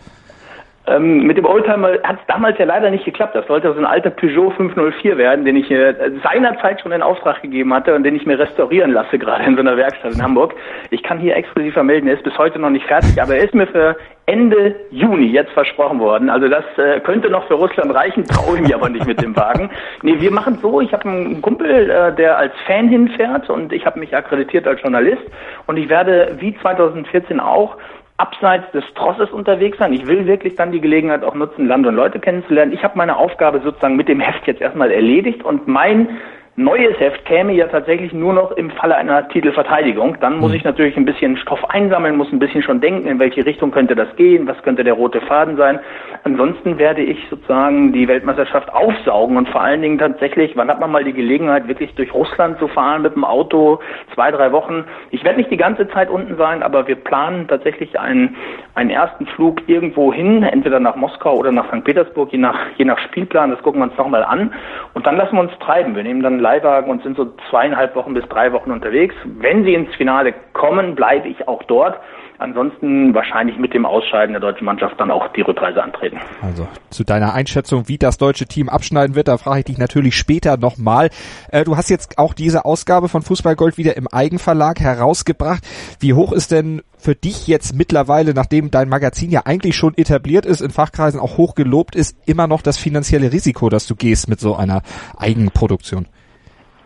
Ähm, 0.88 1.26
mit 1.26 1.36
dem 1.36 1.44
Oldtimer 1.44 1.92
hat 2.02 2.18
es 2.20 2.26
damals 2.26 2.58
ja 2.58 2.64
leider 2.64 2.90
nicht 2.90 3.04
geklappt. 3.04 3.34
Das 3.34 3.46
sollte 3.46 3.72
so 3.72 3.78
ein 3.78 3.84
alter 3.84 4.10
Peugeot 4.10 4.50
504 4.50 5.18
werden, 5.18 5.44
den 5.44 5.56
ich 5.56 5.70
äh, 5.70 5.94
seinerzeit 6.22 6.80
schon 6.80 6.92
in 6.92 7.02
Auftrag 7.02 7.42
gegeben 7.42 7.74
hatte 7.74 7.94
und 7.94 8.04
den 8.04 8.16
ich 8.16 8.24
mir 8.24 8.38
restaurieren 8.38 8.92
lasse, 8.92 9.18
gerade 9.18 9.44
in 9.44 9.54
so 9.54 9.60
einer 9.60 9.76
Werkstatt 9.76 10.14
in 10.14 10.22
Hamburg. 10.22 10.54
Ich 10.90 11.02
kann 11.02 11.18
hier 11.18 11.36
exklusiv 11.36 11.74
vermelden, 11.74 12.08
er 12.08 12.14
ist 12.14 12.24
bis 12.24 12.38
heute 12.38 12.58
noch 12.58 12.70
nicht 12.70 12.86
fertig, 12.86 13.20
aber 13.20 13.36
er 13.36 13.44
ist 13.44 13.54
mir 13.54 13.66
für 13.66 13.96
Ende 14.26 14.76
Juni 14.90 15.26
jetzt 15.26 15.52
versprochen 15.52 16.00
worden. 16.00 16.30
Also 16.30 16.48
das 16.48 16.64
äh, 16.76 17.00
könnte 17.00 17.28
noch 17.30 17.46
für 17.46 17.54
Russland 17.54 17.94
reichen, 17.94 18.24
traue 18.24 18.56
ich 18.56 18.68
mir 18.68 18.74
aber 18.74 18.88
nicht 18.88 19.06
mit 19.06 19.20
dem 19.22 19.36
Wagen. 19.36 19.70
Nee, 20.02 20.20
wir 20.20 20.30
machen 20.30 20.58
so, 20.60 20.80
ich 20.80 20.92
habe 20.92 21.08
einen 21.08 21.42
Kumpel, 21.42 21.90
äh, 21.90 22.14
der 22.14 22.38
als 22.38 22.52
Fan 22.66 22.88
hinfährt 22.88 23.50
und 23.50 23.72
ich 23.72 23.84
habe 23.84 23.98
mich 23.98 24.14
akkreditiert 24.14 24.66
als 24.66 24.80
Journalist 24.80 25.22
und 25.66 25.76
ich 25.76 25.88
werde 25.88 26.36
wie 26.38 26.56
2014 26.58 27.40
auch 27.40 27.76
abseits 28.18 28.70
des 28.72 28.84
Trosses 28.94 29.30
unterwegs 29.30 29.78
sein. 29.78 29.92
Ich 29.92 30.06
will 30.06 30.26
wirklich 30.26 30.56
dann 30.56 30.72
die 30.72 30.80
Gelegenheit 30.80 31.22
auch 31.22 31.34
nutzen, 31.34 31.66
Land 31.66 31.86
und 31.86 31.94
Leute 31.94 32.18
kennenzulernen. 32.18 32.72
Ich 32.72 32.82
habe 32.82 32.98
meine 32.98 33.16
Aufgabe 33.16 33.60
sozusagen 33.60 33.96
mit 33.96 34.08
dem 34.08 34.20
Heft 34.20 34.46
jetzt 34.46 34.60
erstmal 34.60 34.90
erledigt 34.90 35.44
und 35.44 35.68
mein 35.68 36.18
neues 36.58 36.98
Heft 36.98 37.24
käme 37.24 37.52
ja 37.52 37.68
tatsächlich 37.68 38.12
nur 38.12 38.32
noch 38.32 38.50
im 38.52 38.70
Falle 38.72 38.96
einer 38.96 39.28
Titelverteidigung. 39.28 40.16
Dann 40.20 40.38
muss 40.38 40.50
hm. 40.50 40.56
ich 40.56 40.64
natürlich 40.64 40.96
ein 40.96 41.04
bisschen 41.04 41.36
Stoff 41.36 41.64
einsammeln, 41.70 42.16
muss 42.16 42.32
ein 42.32 42.40
bisschen 42.40 42.62
schon 42.62 42.80
denken, 42.80 43.06
in 43.06 43.20
welche 43.20 43.46
Richtung 43.46 43.70
könnte 43.70 43.94
das 43.94 44.14
gehen, 44.16 44.46
was 44.48 44.60
könnte 44.62 44.82
der 44.82 44.94
rote 44.94 45.20
Faden 45.20 45.56
sein. 45.56 45.78
Ansonsten 46.24 46.78
werde 46.78 47.02
ich 47.02 47.18
sozusagen 47.30 47.92
die 47.92 48.08
Weltmeisterschaft 48.08 48.72
aufsaugen 48.72 49.36
und 49.36 49.48
vor 49.48 49.60
allen 49.60 49.82
Dingen 49.82 49.98
tatsächlich, 49.98 50.56
wann 50.56 50.68
hat 50.68 50.80
man 50.80 50.90
mal 50.90 51.04
die 51.04 51.12
Gelegenheit, 51.12 51.68
wirklich 51.68 51.94
durch 51.94 52.12
Russland 52.12 52.58
zu 52.58 52.66
fahren 52.66 53.02
mit 53.02 53.14
dem 53.14 53.24
Auto, 53.24 53.78
zwei, 54.14 54.32
drei 54.32 54.50
Wochen. 54.50 54.84
Ich 55.10 55.22
werde 55.22 55.38
nicht 55.38 55.52
die 55.52 55.56
ganze 55.56 55.88
Zeit 55.90 56.10
unten 56.10 56.36
sein, 56.36 56.64
aber 56.64 56.88
wir 56.88 56.96
planen 56.96 57.46
tatsächlich 57.46 57.98
einen, 58.00 58.36
einen 58.74 58.90
ersten 58.90 59.26
Flug 59.26 59.60
irgendwo 59.68 60.12
hin, 60.12 60.42
entweder 60.42 60.80
nach 60.80 60.96
Moskau 60.96 61.36
oder 61.36 61.52
nach 61.52 61.68
St. 61.68 61.84
Petersburg, 61.84 62.32
je 62.32 62.38
nach, 62.38 62.58
je 62.76 62.84
nach 62.84 62.98
Spielplan. 62.98 63.50
Das 63.50 63.62
gucken 63.62 63.80
wir 63.80 63.84
uns 63.84 63.96
nochmal 63.96 64.24
an. 64.24 64.52
Und 64.94 65.06
dann 65.06 65.16
lassen 65.16 65.36
wir 65.36 65.42
uns 65.42 65.56
treiben. 65.60 65.94
Wir 65.94 66.02
nehmen 66.02 66.22
dann 66.22 66.40
Leihwagen 66.48 66.90
und 66.90 67.02
sind 67.02 67.16
so 67.16 67.34
zweieinhalb 67.50 67.94
Wochen 67.94 68.14
bis 68.14 68.26
drei 68.28 68.52
Wochen 68.52 68.70
unterwegs. 68.70 69.14
Wenn 69.24 69.64
sie 69.64 69.74
ins 69.74 69.94
Finale 69.96 70.32
kommen, 70.54 70.94
bleibe 70.94 71.28
ich 71.28 71.46
auch 71.46 71.62
dort. 71.64 71.96
Ansonsten 72.38 73.14
wahrscheinlich 73.14 73.58
mit 73.58 73.74
dem 73.74 73.84
Ausscheiden 73.84 74.32
der 74.32 74.40
deutschen 74.40 74.64
Mannschaft 74.64 74.94
dann 74.98 75.10
auch 75.10 75.26
die 75.32 75.40
Rückreise 75.40 75.82
antreten. 75.82 76.18
Also 76.40 76.68
zu 76.88 77.02
deiner 77.04 77.34
Einschätzung, 77.34 77.88
wie 77.88 77.98
das 77.98 78.16
deutsche 78.16 78.46
Team 78.46 78.68
abschneiden 78.68 79.16
wird, 79.16 79.26
da 79.26 79.38
frage 79.38 79.58
ich 79.58 79.64
dich 79.66 79.78
natürlich 79.78 80.16
später 80.16 80.56
nochmal. 80.56 81.10
Äh, 81.50 81.64
du 81.64 81.76
hast 81.76 81.90
jetzt 81.90 82.16
auch 82.16 82.32
diese 82.32 82.64
Ausgabe 82.64 83.08
von 83.08 83.22
Fußballgold 83.22 83.76
wieder 83.76 83.96
im 83.96 84.06
Eigenverlag 84.06 84.78
herausgebracht. 84.78 85.64
Wie 85.98 86.14
hoch 86.14 86.32
ist 86.32 86.52
denn 86.52 86.82
für 86.96 87.16
dich 87.16 87.48
jetzt 87.48 87.74
mittlerweile, 87.74 88.34
nachdem 88.34 88.70
dein 88.70 88.88
Magazin 88.88 89.30
ja 89.30 89.42
eigentlich 89.44 89.74
schon 89.74 89.94
etabliert 89.96 90.46
ist, 90.46 90.60
in 90.60 90.70
Fachkreisen 90.70 91.20
auch 91.20 91.36
hoch 91.36 91.56
gelobt 91.56 91.96
ist, 91.96 92.16
immer 92.24 92.46
noch 92.46 92.62
das 92.62 92.78
finanzielle 92.78 93.32
Risiko, 93.32 93.68
dass 93.68 93.86
du 93.86 93.96
gehst 93.96 94.28
mit 94.28 94.38
so 94.38 94.54
einer 94.54 94.82
Eigenproduktion? 95.16 96.06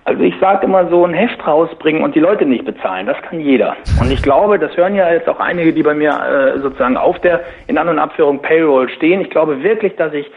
Also 0.05 0.23
ich 0.25 0.35
sage 0.41 0.67
immer 0.67 0.89
so 0.89 1.05
ein 1.05 1.15
Heft 1.15 1.47
rausbringen 1.47 2.03
und 2.03 2.17
die 2.17 2.21
Leute 2.21 2.45
nicht 2.45 2.65
bezahlen, 2.65 3.07
das 3.07 3.17
kann 3.23 3.39
jeder. 3.39 3.77
Und 4.01 4.11
ich 4.11 4.21
glaube, 4.21 4.59
das 4.59 4.77
hören 4.77 4.97
ja 4.97 5.13
jetzt 5.13 5.29
auch 5.29 5.39
einige, 5.39 5.73
die 5.73 5.83
bei 5.83 5.95
mir 5.95 6.11
äh, 6.11 6.59
sozusagen 6.59 6.97
auf 6.97 7.21
der 7.21 7.41
in 7.69 7.79
An- 7.79 7.89
und 7.89 8.01
Abführung 8.01 8.43
Payroll 8.43 8.89
stehen. 8.89 9.21
Ich 9.21 9.31
glaube 9.31 9.63
wirklich, 9.63 9.95
dass 9.95 10.13
ich 10.13 10.29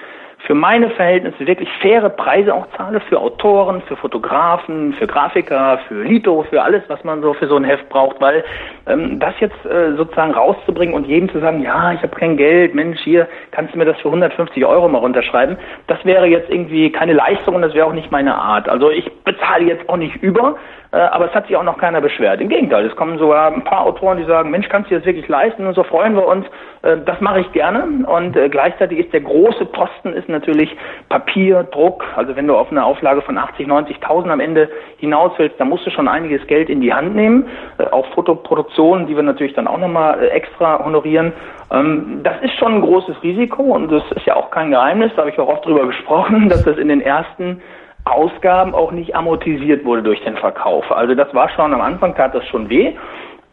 für 0.46 0.54
meine 0.54 0.90
Verhältnisse 0.92 1.48
wirklich 1.48 1.70
faire 1.82 2.10
Preise 2.10 2.54
auch 2.54 2.68
zahle 2.78 3.00
für 3.00 3.20
Autoren, 3.20 3.82
für 3.88 3.96
Fotografen, 3.96 4.94
für 4.94 5.08
Grafiker, 5.08 5.80
für 5.88 6.04
Lito, 6.04 6.46
für 6.50 6.62
alles, 6.62 6.84
was 6.88 7.04
man 7.04 7.22
so 7.22 7.34
für 7.34 7.48
so 7.48 7.56
ein 7.56 7.64
Heft 7.64 7.90
braucht, 7.90 8.22
weil 8.22 8.44
ähm, 8.86 9.20
das 9.20 9.34
jetzt 9.40 9.66
äh, 9.66 9.94
sozusagen 9.96 10.34
rauszubringen 10.34 10.94
und 10.94 11.08
jedem 11.08 11.30
zu 11.30 11.40
sagen, 11.40 11.62
ja, 11.62 11.94
ich 11.94 12.02
habe 12.04 12.16
kein 12.16 12.38
Geld, 12.38 12.76
Mensch, 12.76 13.00
hier 13.02 13.28
kannst 13.52 13.74
du 13.74 13.80
mir 13.80 13.86
das 13.86 13.98
für 13.98 14.10
150 14.10 14.64
Euro 14.66 14.88
mal 14.88 15.00
runterschreiben, 15.00 15.58
das 15.88 16.04
wäre 16.06 16.28
jetzt 16.28 16.50
irgendwie 16.50 16.92
keine 16.92 17.14
Leistung 17.14 17.56
und 17.56 17.64
das 17.64 17.74
wäre 17.74 17.88
auch 17.88 17.94
nicht 17.94 18.12
meine 18.12 18.36
Art. 18.36 18.70
Also 18.70 18.92
ich 18.92 19.12
bezahle 19.24 19.66
jetzt 19.66 19.90
auch 19.90 19.98
nicht 19.98 20.16
über, 20.18 20.56
aber 21.00 21.26
es 21.26 21.34
hat 21.34 21.48
sich 21.48 21.56
auch 21.56 21.64
noch 21.64 21.78
keiner 21.78 22.02
beschwert. 22.02 22.42
Im 22.42 22.50
Gegenteil, 22.50 22.86
es 22.86 22.96
kommen 22.96 23.18
sogar 23.18 23.52
ein 23.52 23.64
paar 23.64 23.86
Autoren, 23.86 24.18
die 24.18 24.24
sagen, 24.24 24.52
Mensch, 24.52 24.70
kannst 24.70 24.92
du 24.92 24.96
das 24.96 25.06
wirklich 25.06 25.28
leisten? 25.28 25.66
Und 25.66 25.74
so 25.74 25.84
freuen 25.84 26.16
wir 26.16 26.26
uns. 26.26 26.46
Äh, 26.84 26.98
das 27.06 27.20
mache 27.22 27.42
ich 27.42 27.52
gerne. 27.52 28.06
Und 28.08 28.38
äh, 28.38 28.50
gleichzeitig 28.50 29.00
ist 29.00 29.14
der 29.14 29.22
große 29.22 29.66
Posten 29.66 30.14
ist 30.14 30.30
natürlich 30.30 30.76
Papier, 31.10 31.64
Druck. 31.64 32.04
Also 32.16 32.36
wenn 32.36 32.48
du 32.48 32.56
auf 32.56 32.72
eine 32.72 32.86
Auflage 32.86 33.22
von 33.22 33.38
80, 33.38 33.68
90.000 33.68 34.30
am 34.30 34.40
Ende 34.40 34.70
hinaus 34.98 35.32
willst, 35.38 35.60
dann 35.60 35.70
musst 35.70 35.86
du 35.86 35.92
schon 35.92 36.08
einiges 36.08 36.46
Geld 36.48 36.70
in 36.70 36.82
die 36.82 36.94
Hand 36.94 37.16
nehmen. 37.16 37.48
Auch 37.92 38.06
Fotoproduktionen, 38.14 39.08
die 39.08 39.16
wir 39.16 39.24
natürlich 39.24 39.54
dann 39.54 39.68
auch 39.68 39.78
nochmal 39.78 40.30
extra 40.30 40.84
honorieren. 40.84 41.34
Ähm, 41.72 42.22
das 42.24 42.36
ist 42.42 42.54
schon 42.58 42.76
ein 42.76 42.82
großes 42.82 43.22
Risiko 43.24 43.64
und 43.64 43.92
das 43.92 44.04
ist 44.16 44.26
ja 44.26 44.36
auch 44.36 44.52
kein 44.52 44.72
Geheimnis, 44.72 45.12
da 45.16 45.22
habe 45.22 45.32
ich 45.32 45.40
auch 45.40 45.48
oft 45.48 45.66
drüber 45.66 45.86
gesprochen, 45.88 46.50
dass 46.50 46.64
das 46.64 46.78
in 46.78 46.88
den 46.88 47.02
ersten 47.02 47.62
Ausgaben 48.06 48.74
auch 48.74 48.92
nicht 48.92 49.16
amortisiert 49.16 49.84
wurde 49.84 50.04
durch 50.04 50.24
den 50.24 50.38
Verkauf. 50.38 50.92
Also 50.92 51.16
das 51.16 51.34
war 51.34 51.50
schon 51.50 51.74
am 51.74 51.82
Anfang, 51.82 52.16
tat 52.16 52.36
das 52.36 52.46
schon 52.48 52.70
weh. 52.70 52.96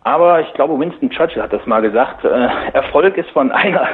Aber 0.04 0.40
ich 0.40 0.52
glaube, 0.54 0.78
Winston 0.78 1.10
Churchill 1.10 1.42
hat 1.42 1.52
das 1.52 1.64
mal 1.66 1.80
gesagt. 1.80 2.24
Äh, 2.24 2.48
Erfolg 2.72 3.16
ist 3.16 3.30
von 3.30 3.52
einer, 3.52 3.86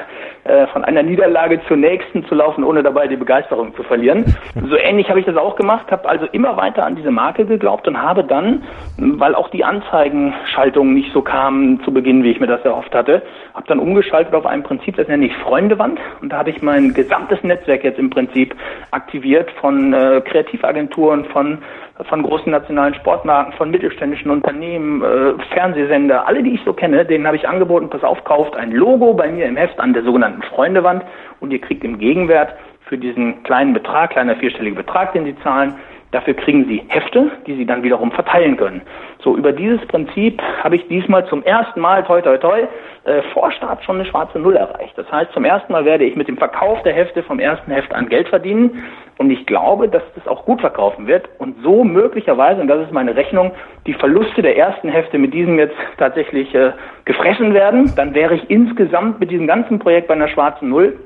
äh, 0.45 0.67
von 0.69 0.83
einer 0.83 1.03
Niederlage 1.03 1.61
zur 1.69 1.77
nächsten 1.77 2.25
zu 2.27 2.35
laufen, 2.35 2.65
ohne 2.65 2.83
dabei 2.83 3.09
die 3.09 3.17
Begeisterung 3.17 3.75
zu 3.75 3.83
verlieren. 3.83 4.25
So 4.71 4.77
ähnlich 4.77 5.11
habe 5.11 5.21
ich 5.21 5.27
das 5.27 5.37
auch 5.37 5.57
gemacht, 5.57 5.91
habe 5.91 6.09
also 6.09 6.25
immer 6.33 6.57
weiter 6.57 6.87
an 6.87 6.97
diese 6.97 7.11
Marke 7.11 7.45
geglaubt 7.45 7.87
und 7.87 8.01
habe 8.01 8.25
dann, 8.25 8.63
weil 8.97 9.35
auch 9.35 9.51
die 9.51 9.65
Anzeigenschaltungen 9.65 10.95
nicht 10.95 11.13
so 11.13 11.21
kamen 11.21 11.83
zu 11.85 11.93
Beginn, 11.93 12.25
wie 12.25 12.31
ich 12.31 12.41
mir 12.41 12.47
das 12.47 12.65
erhofft 12.65 12.95
hatte, 12.95 13.23
habe 13.55 13.67
dann 13.67 13.79
umgeschaltet 13.79 14.35
auf 14.35 14.47
ein 14.47 14.63
Prinzip, 14.63 14.97
das 14.97 15.09
nenne 15.09 15.27
ich 15.27 15.37
Freundewand. 15.37 16.01
Und 16.23 16.33
da 16.33 16.39
habe 16.39 16.51
ich 16.51 16.63
mein 16.63 16.95
gesamtes 16.95 17.43
Netzwerk 17.43 17.85
jetzt 17.85 17.99
im 17.99 18.09
Prinzip 18.09 18.55
aktiviert 18.93 19.51
von 19.61 19.93
äh, 19.93 20.23
Kreativagenturen, 20.23 21.27
von 21.27 21.59
von 22.05 22.23
großen 22.23 22.51
nationalen 22.51 22.95
Sportmarken, 22.95 23.53
von 23.55 23.71
mittelständischen 23.71 24.31
Unternehmen, 24.31 25.03
äh, 25.03 25.35
Fernsehsender, 25.53 26.27
alle, 26.27 26.43
die 26.43 26.55
ich 26.55 26.61
so 26.65 26.73
kenne, 26.73 27.05
denen 27.05 27.27
habe 27.27 27.37
ich 27.37 27.49
angeboten, 27.49 27.91
pass 27.91 28.05
auf, 28.05 28.23
kauft 28.25 28.57
ein 28.57 28.73
Logo 28.73 29.15
bei 29.15 29.29
mir 29.29 29.47
im 29.47 29.57
Heft 29.57 29.79
an 29.81 29.93
der 29.93 30.05
sogenannten 30.05 30.43
Freundewand 30.43 31.05
und 31.41 31.51
ihr 31.51 31.61
kriegt 31.61 31.85
im 31.85 31.99
Gegenwert 31.99 32.55
für 32.83 32.99
diesen 32.99 33.43
kleinen 33.43 33.75
Betrag, 33.75 34.11
kleiner 34.11 34.37
vierstelliger 34.37 34.77
Betrag, 34.77 35.13
den 35.13 35.25
sie 35.25 35.37
zahlen, 35.43 35.75
Dafür 36.11 36.33
kriegen 36.33 36.65
sie 36.67 36.83
Hefte, 36.89 37.31
die 37.47 37.55
sie 37.55 37.67
dann 37.67 37.83
wiederum 37.83 38.11
verteilen 38.13 38.57
können. 38.57 38.81
So, 39.23 39.37
über 39.37 39.53
dieses 39.53 39.87
Prinzip 39.89 40.41
habe 40.65 40.77
ich 40.77 40.89
diesmal 40.89 41.27
zum 41.27 41.43
ersten 41.43 41.81
Mal, 41.81 42.03
toi, 42.05 42.23
toi, 42.23 42.39
toi, 42.39 42.61
äh, 43.05 43.23
vor 43.35 43.53
Start 43.53 43.85
schon 43.85 43.97
eine 43.97 44.07
schwarze 44.07 44.39
Null 44.39 44.57
erreicht. 44.57 44.97
Das 44.97 45.11
heißt, 45.13 45.33
zum 45.33 45.45
ersten 45.45 45.71
Mal 45.71 45.85
werde 45.85 46.05
ich 46.05 46.17
mit 46.17 46.27
dem 46.27 46.39
Verkauf 46.39 46.83
der 46.83 46.95
Hefte 46.95 47.23
vom 47.23 47.39
ersten 47.39 47.71
Heft 47.71 47.95
an 47.95 48.09
Geld 48.09 48.29
verdienen. 48.29 48.85
Und 49.19 49.31
ich 49.31 49.47
glaube, 49.47 49.89
dass 49.89 50.03
das 50.15 50.27
auch 50.29 50.45
gut 50.45 50.61
verkaufen 50.61 51.09
wird. 51.09 51.29
Und 51.39 51.57
so 51.63 51.83
möglicherweise, 51.83 52.61
und 52.61 52.69
das 52.69 52.87
ist 52.87 52.93
meine 52.93 53.17
Rechnung, 53.17 53.51
die 53.85 53.95
Verluste 53.95 54.43
der 54.43 54.57
ersten 54.57 54.89
Hefte 54.89 55.19
mit 55.19 55.35
diesem 55.35 55.59
jetzt 55.59 55.75
tatsächlich 55.99 56.55
äh, 56.55 56.73
gefressen 57.05 57.53
werden. 57.53 57.93
Dann 57.97 58.15
wäre 58.15 58.37
ich 58.37 58.49
insgesamt 58.49 59.19
mit 59.19 59.31
diesem 59.31 59.49
ganzen 59.49 59.81
Projekt 59.81 60.07
bei 60.07 60.15
einer 60.15 60.29
schwarzen 60.29 60.69
Null 60.69 60.99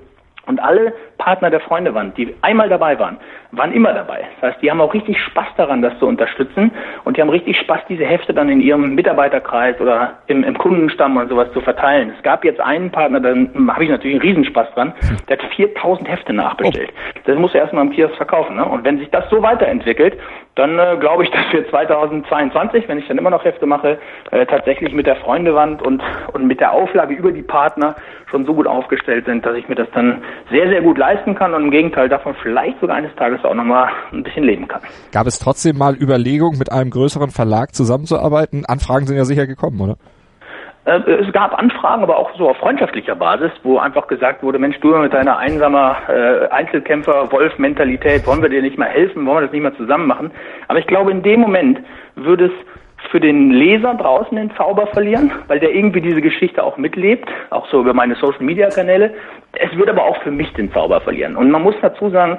und 0.47 0.61
alle 0.61 0.93
Partner 1.23 1.51
der 1.51 1.61
Freundewand, 1.61 2.19
die 2.19 2.35
einmal 2.43 2.69
dabei 2.69 2.99
waren, 2.99 3.17
waren 3.53 3.73
immer 3.73 3.93
dabei. 3.93 4.25
Das 4.41 4.51
heißt, 4.51 4.63
die 4.63 4.71
haben 4.71 4.81
auch 4.81 4.93
richtig 4.93 5.21
Spaß 5.21 5.47
daran, 5.57 5.81
das 5.81 5.97
zu 6.01 6.07
unterstützen. 6.07 6.73
Und 7.05 7.17
die 7.17 7.21
haben 7.21 7.29
richtig 7.29 7.57
Spaß, 7.59 7.83
diese 7.89 8.05
Hefte 8.05 8.35
dann 8.35 8.49
in 8.49 8.61
ihrem 8.61 8.97
Mitarbeiterkreis 8.97 9.81
oder 9.81 10.15
im, 10.27 10.43
im 10.43 10.59
Kundenstamm 10.59 11.17
und 11.17 11.29
sowas 11.29 11.53
zu 11.53 11.61
verteilen. 11.61 12.13
Es 12.17 12.23
gab 12.25 12.45
jetzt 12.45 12.61
einen 12.61 12.91
Partner, 12.91 13.21
da 13.21 13.29
habe 13.29 13.85
ich 13.85 13.91
natürlich 13.91 14.17
einen 14.17 14.23
Riesenspaß 14.23 14.75
dran, 14.75 14.95
der 15.29 15.39
hat 15.39 15.45
4000 15.55 16.09
Hefte 16.09 16.33
nachbestellt. 16.33 16.91
Oh. 16.93 17.21
Das 17.25 17.39
muss 17.39 17.55
er 17.55 17.61
erstmal 17.61 17.87
im 17.87 17.93
Kiosk 17.93 18.17
verkaufen. 18.17 18.57
Ne? 18.57 18.65
Und 18.65 18.85
wenn 18.85 18.99
sich 18.99 19.09
das 19.11 19.31
so 19.31 19.41
weiterentwickelt, 19.43 20.19
dann 20.57 20.79
äh, 20.79 20.97
glaube 20.99 21.23
ich, 21.23 21.31
dass 21.33 21.53
wir 21.53 21.69
2022, 21.71 22.89
wenn 22.89 22.99
ich 22.99 23.07
dann 23.07 23.19
immer 23.19 23.31
noch 23.31 23.45
Hefte 23.45 23.67
mache, 23.67 23.99
äh, 24.33 24.45
tatsächlich 24.47 24.93
mit 24.93 25.07
der 25.07 25.17
Freundewand 25.17 25.83
und, 25.83 26.03
und 26.33 26.47
mit 26.47 26.59
der 26.59 26.73
Auflage 26.73 27.15
über 27.15 27.31
die 27.31 27.43
Partner 27.43 27.95
schon 28.31 28.47
so 28.47 28.55
gut 28.55 28.67
aufgestellt 28.67 29.27
sind, 29.27 29.45
dass 29.45 29.55
ich 29.55 29.69
mir 29.69 29.75
das 29.75 29.89
dann 29.93 30.23
sehr, 30.51 30.69
sehr 30.69 30.81
gut 30.81 30.99
leisten 30.99 31.12
kann 31.35 31.55
und 31.55 31.65
im 31.65 31.71
Gegenteil 31.71 32.09
davon 32.09 32.35
vielleicht 32.43 32.81
sogar 32.81 32.97
eines 32.97 33.15
Tages 33.17 33.45
auch 33.45 33.55
nochmal 33.55 33.89
ein 34.13 34.23
bisschen 34.23 34.45
leben 34.45 34.69
kann. 34.69 34.81
Gab 35.13 35.27
es 35.27 35.39
trotzdem 35.39 35.79
mal 35.79 35.95
Überlegungen, 35.95 36.59
mit 36.59 36.73
einem 36.73 36.91
größeren 36.91 37.31
Verlag 37.31 37.75
zusammenzuarbeiten? 37.75 38.65
Anfragen 38.67 39.07
sind 39.07 39.17
ja 39.17 39.25
sicher 39.25 39.47
gekommen, 39.47 39.81
oder? 39.81 39.97
Äh, 40.85 40.99
es 41.13 41.33
gab 41.33 41.57
Anfragen, 41.57 42.03
aber 42.03 42.17
auch 42.17 42.37
so 42.37 42.51
auf 42.51 42.57
freundschaftlicher 42.57 43.15
Basis, 43.15 43.53
wo 43.63 43.79
einfach 43.79 44.09
gesagt 44.09 44.43
wurde, 44.43 44.59
Mensch, 44.59 44.79
du 44.81 44.97
mit 44.97 45.13
deiner 45.13 45.39
einsamer 45.39 45.97
äh, 46.09 46.49
Einzelkämpfer-Wolf-Mentalität, 46.49 48.27
wollen 48.27 48.43
wir 48.43 48.49
dir 48.49 48.63
nicht 48.63 48.79
mal 48.79 48.89
helfen, 48.89 49.25
wollen 49.27 49.39
wir 49.39 49.43
das 49.43 49.53
nicht 49.53 49.63
mal 49.63 49.77
zusammen 49.77 50.07
machen? 50.07 50.33
Aber 50.69 50.79
ich 50.79 50.87
glaube, 50.87 51.13
in 51.13 51.23
dem 51.23 51.41
Moment 51.41 51.79
würde 52.17 52.47
es 52.47 52.53
für 53.11 53.21
den 53.21 53.51
Leser 53.51 53.95
draußen 53.95 54.37
den 54.37 54.51
Zauber 54.57 54.87
verlieren, 54.89 55.31
weil 55.49 55.61
der 55.61 55.75
irgendwie 55.75 56.01
diese 56.01 56.21
Geschichte 56.21 56.63
auch 56.63 56.77
mitlebt, 56.77 57.29
auch 57.51 57.67
so 57.69 57.81
über 57.81 57.95
meine 57.95 58.15
Social-Media-Kanäle. 58.15 59.13
Es 59.53 59.77
wird 59.77 59.89
aber 59.89 60.05
auch 60.05 60.23
für 60.23 60.31
mich 60.31 60.53
den 60.55 60.73
Zauber 60.73 61.01
verlieren. 61.01 61.37
Und 61.37 61.51
man 61.51 61.63
muss 61.63 61.75
dazu 61.83 62.11
sagen, 62.11 62.39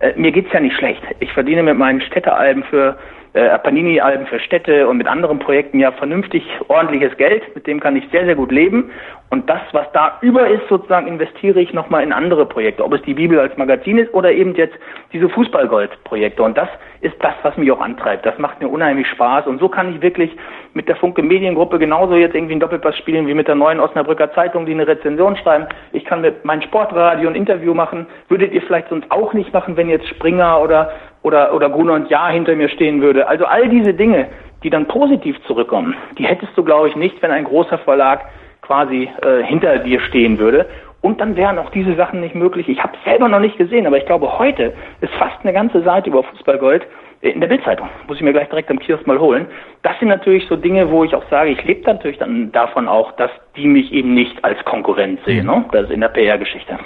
äh, 0.00 0.12
mir 0.16 0.32
geht's 0.32 0.52
ja 0.52 0.60
nicht 0.60 0.76
schlecht. 0.76 1.02
Ich 1.20 1.32
verdiene 1.32 1.62
mit 1.62 1.76
meinen 1.76 2.00
Städtealben 2.00 2.64
für 2.64 2.96
äh, 3.34 3.58
Panini-Alben 3.58 4.26
für 4.26 4.38
Städte 4.38 4.86
und 4.86 4.96
mit 4.96 5.08
anderen 5.08 5.40
Projekten 5.40 5.80
ja 5.80 5.90
vernünftig 5.90 6.44
ordentliches 6.68 7.16
Geld. 7.16 7.42
Mit 7.54 7.66
dem 7.66 7.80
kann 7.80 7.96
ich 7.96 8.08
sehr, 8.10 8.24
sehr 8.24 8.36
gut 8.36 8.52
leben. 8.52 8.90
Und 9.30 9.50
das, 9.50 9.60
was 9.72 9.90
da 9.92 10.18
über 10.20 10.48
ist, 10.48 10.68
sozusagen 10.68 11.08
investiere 11.08 11.60
ich 11.60 11.72
nochmal 11.72 12.04
in 12.04 12.12
andere 12.12 12.46
Projekte. 12.46 12.84
Ob 12.84 12.92
es 12.92 13.02
die 13.02 13.14
Bibel 13.14 13.40
als 13.40 13.56
Magazin 13.56 13.98
ist 13.98 14.14
oder 14.14 14.30
eben 14.30 14.54
jetzt 14.54 14.76
diese 15.12 15.28
Fußballgold-Projekte. 15.28 16.42
Und 16.44 16.56
das 16.56 16.68
ist 17.04 17.16
das, 17.20 17.34
was 17.42 17.56
mich 17.56 17.70
auch 17.70 17.80
antreibt. 17.80 18.24
Das 18.24 18.38
macht 18.38 18.60
mir 18.60 18.68
unheimlich 18.68 19.06
Spaß. 19.08 19.46
Und 19.46 19.60
so 19.60 19.68
kann 19.68 19.94
ich 19.94 20.00
wirklich 20.00 20.34
mit 20.72 20.88
der 20.88 20.96
Funke 20.96 21.22
Mediengruppe 21.22 21.78
genauso 21.78 22.14
jetzt 22.14 22.34
irgendwie 22.34 22.54
einen 22.54 22.60
Doppelpass 22.60 22.96
spielen 22.96 23.26
wie 23.26 23.34
mit 23.34 23.46
der 23.46 23.54
neuen 23.54 23.78
Osnabrücker 23.78 24.32
Zeitung, 24.32 24.64
die 24.64 24.72
eine 24.72 24.86
Rezension 24.86 25.36
schreiben. 25.36 25.66
Ich 25.92 26.04
kann 26.06 26.22
mit 26.22 26.44
meinem 26.44 26.62
Sportradio 26.62 27.28
ein 27.28 27.34
Interview 27.34 27.74
machen. 27.74 28.06
Würdet 28.28 28.52
ihr 28.52 28.62
vielleicht 28.62 28.88
sonst 28.88 29.10
auch 29.10 29.34
nicht 29.34 29.52
machen, 29.52 29.76
wenn 29.76 29.90
jetzt 29.90 30.08
Springer 30.08 30.60
oder 30.60 30.92
oder, 31.22 31.54
oder 31.54 31.70
Gruner 31.70 31.94
und 31.94 32.10
Ja 32.10 32.28
hinter 32.28 32.54
mir 32.54 32.68
stehen 32.68 33.00
würde. 33.00 33.26
Also 33.26 33.46
all 33.46 33.68
diese 33.68 33.94
Dinge, 33.94 34.28
die 34.62 34.70
dann 34.70 34.86
positiv 34.86 35.36
zurückkommen, 35.46 35.94
die 36.18 36.26
hättest 36.26 36.56
du, 36.56 36.62
glaube 36.62 36.88
ich, 36.88 36.96
nicht, 36.96 37.20
wenn 37.22 37.30
ein 37.30 37.44
großer 37.44 37.78
Verlag 37.78 38.26
quasi 38.60 39.10
äh, 39.22 39.42
hinter 39.42 39.78
dir 39.78 40.00
stehen 40.00 40.38
würde. 40.38 40.66
Und 41.04 41.20
dann 41.20 41.36
wären 41.36 41.58
auch 41.58 41.68
diese 41.68 41.96
Sachen 41.96 42.22
nicht 42.22 42.34
möglich. 42.34 42.66
Ich 42.66 42.82
habe 42.82 42.94
es 42.96 43.04
selber 43.04 43.28
noch 43.28 43.38
nicht 43.38 43.58
gesehen, 43.58 43.86
aber 43.86 43.98
ich 43.98 44.06
glaube, 44.06 44.38
heute 44.38 44.72
ist 45.02 45.12
fast 45.16 45.36
eine 45.42 45.52
ganze 45.52 45.82
Seite 45.82 46.08
über 46.08 46.22
Fußballgold 46.22 46.86
in 47.20 47.42
der 47.42 47.48
Bildzeitung. 47.48 47.90
Muss 48.08 48.16
ich 48.16 48.22
mir 48.22 48.32
gleich 48.32 48.48
direkt 48.48 48.70
am 48.70 48.78
Kiosk 48.78 49.06
mal 49.06 49.20
holen. 49.20 49.46
Das 49.82 49.98
sind 49.98 50.08
natürlich 50.08 50.46
so 50.48 50.56
Dinge, 50.56 50.90
wo 50.90 51.04
ich 51.04 51.14
auch 51.14 51.28
sage, 51.28 51.50
ich 51.50 51.62
lebe 51.62 51.82
natürlich 51.82 52.16
dann 52.16 52.50
davon 52.52 52.88
auch, 52.88 53.12
dass 53.16 53.30
die 53.54 53.66
mich 53.66 53.92
eben 53.92 54.14
nicht 54.14 54.42
als 54.46 54.64
Konkurrent 54.64 55.20
sehen. 55.26 55.44
Ne? 55.44 55.66
Das 55.72 55.84
ist 55.84 55.90
in 55.90 56.00
der 56.00 56.08
PR-Geschichte. 56.08 56.78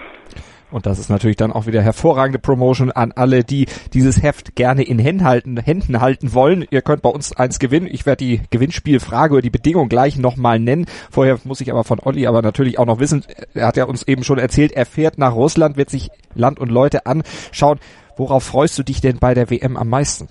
Und 0.71 0.85
das 0.85 0.99
ist 0.99 1.09
natürlich 1.09 1.37
dann 1.37 1.53
auch 1.53 1.67
wieder 1.67 1.81
hervorragende 1.81 2.39
Promotion 2.39 2.93
an 2.93 3.13
alle, 3.13 3.43
die 3.43 3.67
dieses 3.95 4.23
Heft 4.23 4.55
gerne 4.55 4.83
in 4.83 4.99
Händen 4.99 5.25
halten, 5.25 5.57
Händen 5.57 6.01
halten 6.01 6.35
wollen. 6.35 6.67
Ihr 6.71 6.83
könnt 6.83 7.03
bei 7.03 7.09
uns 7.09 7.33
eins 7.33 7.59
gewinnen. 7.59 7.89
Ich 7.91 8.05
werde 8.05 8.25
die 8.25 8.43
Gewinnspielfrage 8.51 9.35
oder 9.35 9.43
die 9.43 9.51
Bedingung 9.51 9.89
gleich 9.89 10.19
nochmal 10.19 10.59
nennen. 10.59 10.87
Vorher 11.11 11.39
muss 11.45 11.61
ich 11.61 11.71
aber 11.71 11.85
von 11.85 12.01
Olli 12.01 12.27
aber 12.27 12.43
natürlich 12.43 12.79
auch 12.79 12.87
noch 12.87 13.01
wissen, 13.01 13.25
er 13.55 13.67
hat 13.67 13.77
ja 13.77 13.85
uns 13.85 14.03
eben 14.03 14.25
schon 14.25 14.39
erzählt, 14.39 14.73
er 14.73 14.85
fährt 14.85 15.19
nach 15.19 15.35
Russland, 15.35 15.77
wird 15.77 15.91
sich 15.91 16.11
Land 16.35 16.59
und 16.59 16.71
Leute 16.71 17.07
anschauen. 17.07 17.79
Worauf 18.17 18.45
freust 18.45 18.79
du 18.79 18.83
dich 18.83 19.01
denn 19.01 19.19
bei 19.19 19.33
der 19.33 19.51
WM 19.51 19.77
am 19.77 19.89
meisten? 19.89 20.29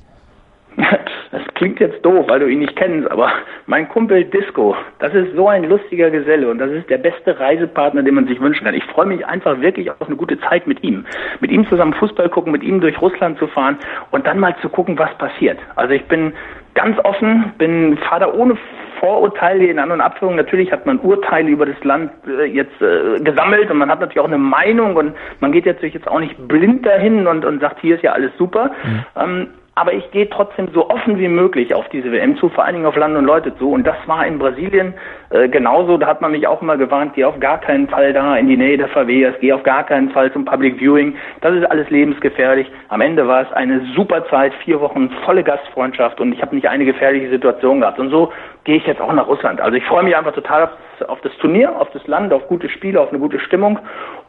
Klingt 1.57 1.79
jetzt 1.79 2.05
doof, 2.05 2.25
weil 2.29 2.39
du 2.39 2.47
ihn 2.47 2.59
nicht 2.59 2.75
kennst, 2.75 3.09
aber 3.09 3.31
mein 3.65 3.89
Kumpel 3.89 4.25
Disco, 4.25 4.75
das 4.99 5.11
ist 5.15 5.35
so 5.35 5.47
ein 5.47 5.63
lustiger 5.63 6.11
Geselle 6.11 6.51
und 6.51 6.59
das 6.59 6.69
ist 6.69 6.87
der 6.87 6.99
beste 6.99 7.39
Reisepartner, 7.39 8.03
den 8.03 8.13
man 8.13 8.27
sich 8.27 8.39
wünschen 8.39 8.63
kann. 8.63 8.75
Ich 8.75 8.83
freue 8.83 9.07
mich 9.07 9.25
einfach 9.25 9.59
wirklich 9.59 9.89
auf 9.89 10.05
eine 10.05 10.15
gute 10.15 10.39
Zeit 10.41 10.67
mit 10.67 10.83
ihm. 10.83 11.05
Mit 11.39 11.49
ihm 11.49 11.67
zusammen 11.67 11.93
Fußball 11.95 12.29
gucken, 12.29 12.51
mit 12.51 12.61
ihm 12.61 12.79
durch 12.79 13.01
Russland 13.01 13.39
zu 13.39 13.47
fahren 13.47 13.77
und 14.11 14.27
dann 14.27 14.39
mal 14.39 14.55
zu 14.61 14.69
gucken, 14.69 14.99
was 14.99 15.11
passiert. 15.17 15.57
Also 15.75 15.95
ich 15.95 16.05
bin 16.05 16.33
ganz 16.75 16.99
offen, 17.03 17.53
bin 17.57 17.97
Vater 17.97 18.35
ohne 18.35 18.55
Vorurteile 18.99 19.65
in 19.65 19.79
An- 19.79 19.89
und 19.89 19.99
Abführungen. 19.99 20.37
Natürlich 20.37 20.71
hat 20.71 20.85
man 20.85 20.99
Urteile 20.99 21.49
über 21.49 21.65
das 21.65 21.83
Land 21.83 22.11
äh, 22.27 22.45
jetzt 22.45 22.79
äh, 22.83 23.19
gesammelt 23.23 23.71
und 23.71 23.77
man 23.77 23.89
hat 23.89 23.99
natürlich 23.99 24.19
auch 24.19 24.25
eine 24.25 24.37
Meinung 24.37 24.95
und 24.95 25.15
man 25.39 25.51
geht 25.51 25.65
jetzt, 25.65 25.81
jetzt 25.81 26.07
auch 26.07 26.19
nicht 26.19 26.47
blind 26.47 26.85
dahin 26.85 27.25
und, 27.25 27.45
und 27.45 27.61
sagt, 27.61 27.81
hier 27.81 27.95
ist 27.95 28.03
ja 28.03 28.11
alles 28.11 28.31
super. 28.37 28.69
Mhm. 28.83 29.05
Ähm, 29.15 29.47
aber 29.77 29.93
ich 29.93 30.09
gehe 30.09 30.27
trotzdem 30.27 30.69
so 30.73 30.89
offen 30.89 31.19
wie 31.19 31.27
möglich 31.27 31.75
auf 31.75 31.87
diese 31.89 32.11
WM 32.11 32.35
zu, 32.37 32.49
vor 32.49 32.65
allen 32.65 32.73
Dingen 32.73 32.87
auf 32.87 32.95
Land 32.95 33.15
und 33.15 33.25
Leute 33.25 33.55
zu. 33.57 33.69
Und 33.69 33.85
das 33.85 33.95
war 34.07 34.25
in 34.25 34.39
Brasilien 34.39 34.95
äh, 35.29 35.47
genauso. 35.49 35.97
Da 35.97 36.07
hat 36.07 36.19
man 36.19 36.31
mich 36.31 36.47
auch 36.47 36.63
immer 36.63 36.77
gewarnt, 36.77 37.13
geh 37.13 37.25
auf 37.25 37.39
gar 37.39 37.59
keinen 37.59 37.87
Fall 37.87 38.11
da 38.11 38.35
in 38.37 38.47
die 38.47 38.57
Nähe 38.57 38.79
der 38.79 38.87
Favelas, 38.87 39.35
geh 39.39 39.53
auf 39.53 39.61
gar 39.61 39.83
keinen 39.83 40.09
Fall 40.09 40.33
zum 40.33 40.45
Public 40.45 40.79
Viewing. 40.79 41.15
Das 41.41 41.53
ist 41.53 41.63
alles 41.69 41.87
lebensgefährlich. 41.91 42.67
Am 42.89 43.01
Ende 43.01 43.27
war 43.27 43.43
es 43.43 43.53
eine 43.53 43.85
super 43.95 44.25
Zeit, 44.29 44.51
vier 44.65 44.81
Wochen 44.81 45.11
volle 45.23 45.43
Gastfreundschaft 45.43 46.19
und 46.19 46.33
ich 46.33 46.41
habe 46.41 46.55
nicht 46.55 46.67
eine 46.67 46.83
gefährliche 46.83 47.29
Situation 47.29 47.81
gehabt. 47.81 47.99
Und 47.99 48.09
so 48.09 48.33
gehe 48.63 48.77
ich 48.77 48.87
jetzt 48.87 48.99
auch 48.99 49.13
nach 49.13 49.27
Russland. 49.27 49.61
Also 49.61 49.77
ich 49.77 49.85
freue 49.85 50.03
mich 50.03 50.17
einfach 50.17 50.33
total 50.33 50.63
auf, 50.63 51.07
auf 51.07 51.21
das 51.21 51.37
Turnier, 51.37 51.79
auf 51.79 51.91
das 51.91 52.05
Land, 52.07 52.33
auf 52.33 52.47
gute 52.47 52.67
Spiele, 52.69 52.99
auf 52.99 53.09
eine 53.09 53.19
gute 53.19 53.39
Stimmung. 53.39 53.77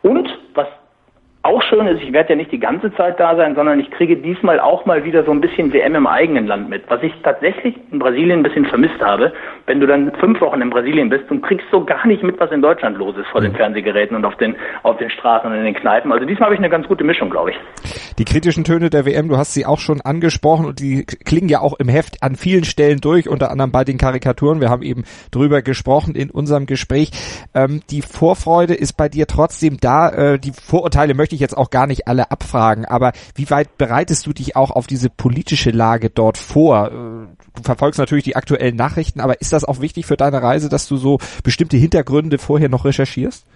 Und 0.02 0.28
was 0.54 0.68
auch 1.42 1.62
schön 1.62 1.86
ist, 1.86 2.02
ich 2.02 2.12
werde 2.12 2.30
ja 2.30 2.36
nicht 2.36 2.52
die 2.52 2.58
ganze 2.58 2.92
Zeit 2.94 3.18
da 3.20 3.36
sein, 3.36 3.54
sondern 3.54 3.80
ich 3.80 3.90
kriege 3.90 4.16
diesmal 4.16 4.60
auch 4.60 4.84
mal 4.86 5.04
wieder 5.04 5.24
so 5.24 5.30
ein 5.30 5.40
bisschen 5.40 5.72
WM 5.72 5.94
im 5.94 6.06
eigenen 6.06 6.46
Land 6.46 6.68
mit, 6.68 6.82
was 6.88 7.02
ich 7.02 7.12
tatsächlich 7.22 7.76
in 7.90 7.98
Brasilien 7.98 8.40
ein 8.40 8.42
bisschen 8.42 8.66
vermisst 8.66 9.00
habe. 9.00 9.32
Wenn 9.68 9.80
du 9.80 9.86
dann 9.86 10.10
fünf 10.18 10.40
Wochen 10.40 10.62
in 10.62 10.70
Brasilien 10.70 11.10
bist 11.10 11.30
und 11.30 11.42
kriegst 11.42 11.66
so 11.70 11.84
gar 11.84 12.06
nicht 12.06 12.22
mit, 12.22 12.40
was 12.40 12.50
in 12.50 12.62
Deutschland 12.62 12.96
los 12.96 13.14
ist 13.18 13.26
vor 13.28 13.42
den 13.42 13.52
mhm. 13.52 13.56
Fernsehgeräten 13.56 14.16
und 14.16 14.24
auf 14.24 14.34
den, 14.36 14.56
auf 14.82 14.96
den 14.96 15.10
Straßen 15.10 15.50
und 15.50 15.56
in 15.56 15.64
den 15.64 15.74
Kneipen. 15.74 16.10
Also 16.10 16.24
diesmal 16.24 16.46
habe 16.46 16.54
ich 16.54 16.60
eine 16.60 16.70
ganz 16.70 16.88
gute 16.88 17.04
Mischung, 17.04 17.28
glaube 17.28 17.50
ich. 17.50 17.56
Die 18.18 18.24
kritischen 18.24 18.64
Töne 18.64 18.88
der 18.88 19.04
WM, 19.04 19.28
du 19.28 19.36
hast 19.36 19.52
sie 19.52 19.66
auch 19.66 19.78
schon 19.78 20.00
angesprochen 20.00 20.64
und 20.64 20.80
die 20.80 21.04
klingen 21.04 21.50
ja 21.50 21.60
auch 21.60 21.78
im 21.78 21.88
Heft 21.88 22.22
an 22.22 22.34
vielen 22.34 22.64
Stellen 22.64 23.00
durch, 23.00 23.28
unter 23.28 23.50
anderem 23.50 23.70
bei 23.70 23.84
den 23.84 23.98
Karikaturen. 23.98 24.62
Wir 24.62 24.70
haben 24.70 24.82
eben 24.82 25.04
drüber 25.30 25.60
gesprochen 25.60 26.14
in 26.14 26.30
unserem 26.30 26.64
Gespräch. 26.64 27.10
Ähm, 27.54 27.82
die 27.90 28.00
Vorfreude 28.00 28.72
ist 28.72 28.94
bei 28.94 29.10
dir 29.10 29.26
trotzdem 29.26 29.76
da. 29.78 30.08
Äh, 30.08 30.38
die 30.38 30.52
Vorurteile 30.52 31.12
möchte 31.12 31.34
ich 31.34 31.42
jetzt 31.42 31.56
auch 31.56 31.68
gar 31.68 31.86
nicht 31.86 32.08
alle 32.08 32.30
abfragen, 32.30 32.86
aber 32.86 33.12
wie 33.34 33.50
weit 33.50 33.76
bereitest 33.76 34.26
du 34.26 34.32
dich 34.32 34.56
auch 34.56 34.70
auf 34.70 34.86
diese 34.86 35.10
politische 35.10 35.70
Lage 35.70 36.08
dort 36.08 36.38
vor? 36.38 36.86
Äh, 36.86 36.90
du 37.54 37.62
verfolgst 37.62 37.98
natürlich 37.98 38.24
die 38.24 38.36
aktuellen 38.36 38.76
Nachrichten, 38.76 39.20
aber 39.20 39.40
ist 39.40 39.52
das 39.52 39.57
auch 39.64 39.80
wichtig 39.80 40.06
für 40.06 40.16
deine 40.16 40.42
Reise, 40.42 40.68
dass 40.68 40.88
du 40.88 40.96
so 40.96 41.18
bestimmte 41.44 41.76
Hintergründe 41.76 42.38
vorher 42.38 42.68
noch 42.68 42.84
recherchierst? 42.84 43.46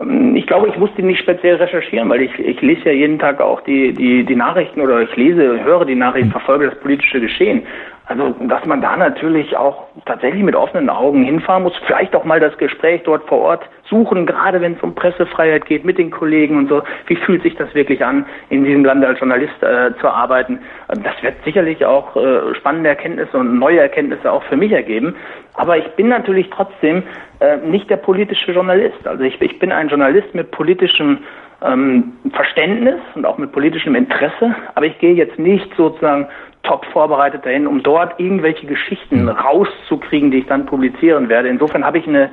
Ähm, 0.00 0.36
ich 0.36 0.46
glaube, 0.46 0.68
ich 0.68 0.76
musste 0.76 1.02
nicht 1.02 1.20
speziell 1.20 1.56
recherchieren, 1.56 2.08
weil 2.08 2.22
ich, 2.22 2.38
ich 2.38 2.60
lese 2.60 2.86
ja 2.86 2.92
jeden 2.92 3.18
Tag 3.18 3.40
auch 3.40 3.60
die, 3.62 3.92
die, 3.92 4.24
die 4.24 4.36
Nachrichten 4.36 4.80
oder 4.80 5.00
ich 5.00 5.14
lese, 5.16 5.62
höre 5.64 5.84
die 5.84 5.94
Nachrichten, 5.94 6.30
verfolge 6.30 6.70
das 6.70 6.78
politische 6.80 7.20
Geschehen. 7.20 7.62
Also, 8.06 8.34
dass 8.48 8.66
man 8.66 8.82
da 8.82 8.96
natürlich 8.98 9.56
auch 9.56 9.86
tatsächlich 10.04 10.42
mit 10.42 10.54
offenen 10.54 10.90
Augen 10.90 11.24
hinfahren 11.24 11.62
muss, 11.62 11.72
vielleicht 11.86 12.14
auch 12.14 12.24
mal 12.24 12.38
das 12.38 12.56
Gespräch 12.58 13.02
dort 13.04 13.26
vor 13.26 13.38
Ort 13.38 13.62
suchen, 13.88 14.26
gerade 14.26 14.60
wenn 14.60 14.74
es 14.74 14.82
um 14.82 14.94
Pressefreiheit 14.94 15.64
geht 15.64 15.86
mit 15.86 15.96
den 15.96 16.10
Kollegen 16.10 16.58
und 16.58 16.68
so. 16.68 16.82
Wie 17.06 17.16
fühlt 17.16 17.42
sich 17.42 17.54
das 17.56 17.74
wirklich 17.74 18.04
an, 18.04 18.26
in 18.50 18.64
diesem 18.64 18.84
Land 18.84 19.02
als 19.04 19.18
Journalist 19.18 19.54
äh, 19.62 19.92
zu 20.00 20.08
arbeiten? 20.08 20.58
Ähm, 20.92 21.02
das 21.02 21.14
wird 21.22 21.34
sicherlich 21.44 21.84
auch 21.86 22.14
äh, 22.16 22.54
spannende 22.56 22.90
Erkenntnisse 22.90 23.38
und 23.38 23.58
neue 23.58 23.80
Erkenntnisse 23.80 24.30
auch 24.30 24.42
für 24.44 24.56
mich 24.56 24.72
ergeben. 24.72 25.16
Aber 25.54 25.78
ich 25.78 25.88
bin 25.92 26.08
natürlich 26.08 26.50
trotzdem 26.50 27.04
äh, 27.40 27.56
nicht 27.58 27.88
der 27.88 27.96
politische 27.96 28.52
Journalist. 28.52 29.06
Also 29.06 29.24
ich, 29.24 29.40
ich 29.40 29.58
bin 29.58 29.72
ein 29.72 29.88
Journalist 29.88 30.34
mit 30.34 30.50
politischem 30.50 31.20
ähm, 31.62 32.12
Verständnis 32.32 33.00
und 33.14 33.24
auch 33.24 33.38
mit 33.38 33.52
politischem 33.52 33.94
Interesse, 33.94 34.54
aber 34.74 34.84
ich 34.84 34.98
gehe 34.98 35.14
jetzt 35.14 35.38
nicht 35.38 35.74
sozusagen 35.76 36.28
top 36.64 36.84
vorbereitet 36.86 37.46
dahin, 37.46 37.66
um 37.66 37.82
dort 37.82 38.18
irgendwelche 38.18 38.66
Geschichten 38.66 39.28
rauszukriegen, 39.28 40.30
die 40.30 40.38
ich 40.38 40.46
dann 40.46 40.66
publizieren 40.66 41.28
werde. 41.28 41.48
Insofern 41.48 41.84
habe 41.84 41.98
ich 41.98 42.08
eine 42.08 42.30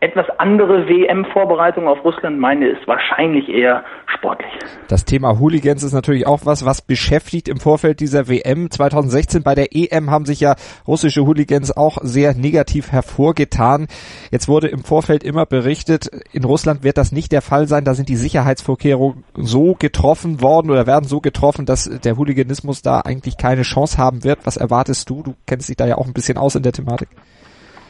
etwas 0.00 0.26
andere 0.38 0.88
WM-Vorbereitung 0.88 1.86
auf 1.86 2.02
Russland. 2.04 2.38
Meine 2.38 2.68
ist 2.68 2.88
wahrscheinlich 2.88 3.48
eher 3.48 3.84
sportlich. 4.06 4.50
Das 4.88 5.04
Thema 5.04 5.38
Hooligans 5.38 5.82
ist 5.82 5.92
natürlich 5.92 6.26
auch 6.26 6.40
was, 6.44 6.64
was 6.64 6.80
beschäftigt 6.80 7.48
im 7.48 7.58
Vorfeld 7.58 8.00
dieser 8.00 8.28
WM 8.28 8.70
2016. 8.70 9.42
Bei 9.42 9.54
der 9.54 9.74
EM 9.74 10.10
haben 10.10 10.24
sich 10.24 10.40
ja 10.40 10.54
russische 10.86 11.26
Hooligans 11.26 11.76
auch 11.76 11.98
sehr 12.00 12.34
negativ 12.34 12.92
hervorgetan. 12.92 13.88
Jetzt 14.30 14.48
wurde 14.48 14.68
im 14.68 14.84
Vorfeld 14.84 15.22
immer 15.22 15.44
berichtet, 15.44 16.10
in 16.32 16.44
Russland 16.44 16.82
wird 16.82 16.96
das 16.96 17.12
nicht 17.12 17.30
der 17.30 17.42
Fall 17.42 17.68
sein. 17.68 17.84
Da 17.84 17.92
sind 17.92 18.08
die 18.08 18.16
Sicherheitsvorkehrungen 18.16 19.24
so 19.34 19.74
getroffen 19.74 20.40
worden 20.40 20.70
oder 20.70 20.86
werden 20.86 21.04
so 21.04 21.20
getroffen, 21.20 21.66
dass 21.66 21.84
der 21.84 22.16
Hooliganismus 22.16 22.80
da 22.80 23.00
eigentlich 23.00 23.36
keine 23.36 23.62
Chance 23.62 23.98
haben 23.98 24.24
wird. 24.24 24.40
Was 24.44 24.56
erwartest 24.56 25.10
du? 25.10 25.22
Du 25.22 25.34
kennst 25.46 25.68
dich 25.68 25.76
da 25.76 25.86
ja 25.86 25.98
auch 25.98 26.06
ein 26.06 26.14
bisschen 26.14 26.38
aus 26.38 26.54
in 26.54 26.62
der 26.62 26.72
Thematik. 26.72 27.08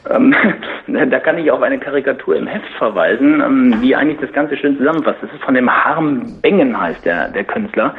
Ähm, 0.09 0.35
da 1.11 1.19
kann 1.19 1.39
ich 1.39 1.51
auf 1.51 1.63
eine 1.63 1.79
Karikatur 1.79 2.37
im 2.37 2.47
Heft 2.47 2.73
verweisen, 2.79 3.41
ähm, 3.41 3.81
die 3.83 3.95
eigentlich 3.95 4.21
das 4.21 4.33
Ganze 4.33 4.57
schön 4.57 4.79
zusammenfasst. 4.79 5.19
Das 5.23 5.33
ist 5.33 5.43
von 5.43 5.55
dem 5.55 5.71
Harm 5.71 6.23
Bengen 6.41 6.81
heißt 6.81 7.05
der, 7.05 7.29
der 7.29 7.45
Künstler. 7.45 7.95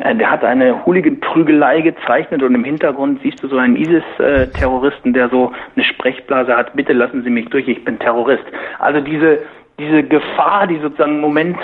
Äh, 0.00 0.14
der 0.14 0.30
hat 0.30 0.44
eine 0.44 0.84
Hooligan-Prügelei 0.86 1.80
gezeichnet 1.80 2.42
und 2.42 2.54
im 2.54 2.64
Hintergrund 2.64 3.20
siehst 3.22 3.42
du 3.42 3.48
so 3.48 3.56
einen 3.56 3.76
ISIS-Terroristen, 3.76 5.12
der 5.12 5.28
so 5.28 5.52
eine 5.74 5.84
Sprechblase 5.84 6.56
hat, 6.56 6.74
bitte 6.74 6.92
lassen 6.92 7.22
Sie 7.22 7.30
mich 7.30 7.48
durch, 7.48 7.66
ich 7.66 7.84
bin 7.84 7.98
Terrorist. 7.98 8.44
Also 8.78 9.00
diese, 9.00 9.40
diese 9.78 10.02
Gefahr, 10.02 10.66
die 10.66 10.78
sozusagen 10.78 11.16
im 11.16 11.20
Moment 11.20 11.58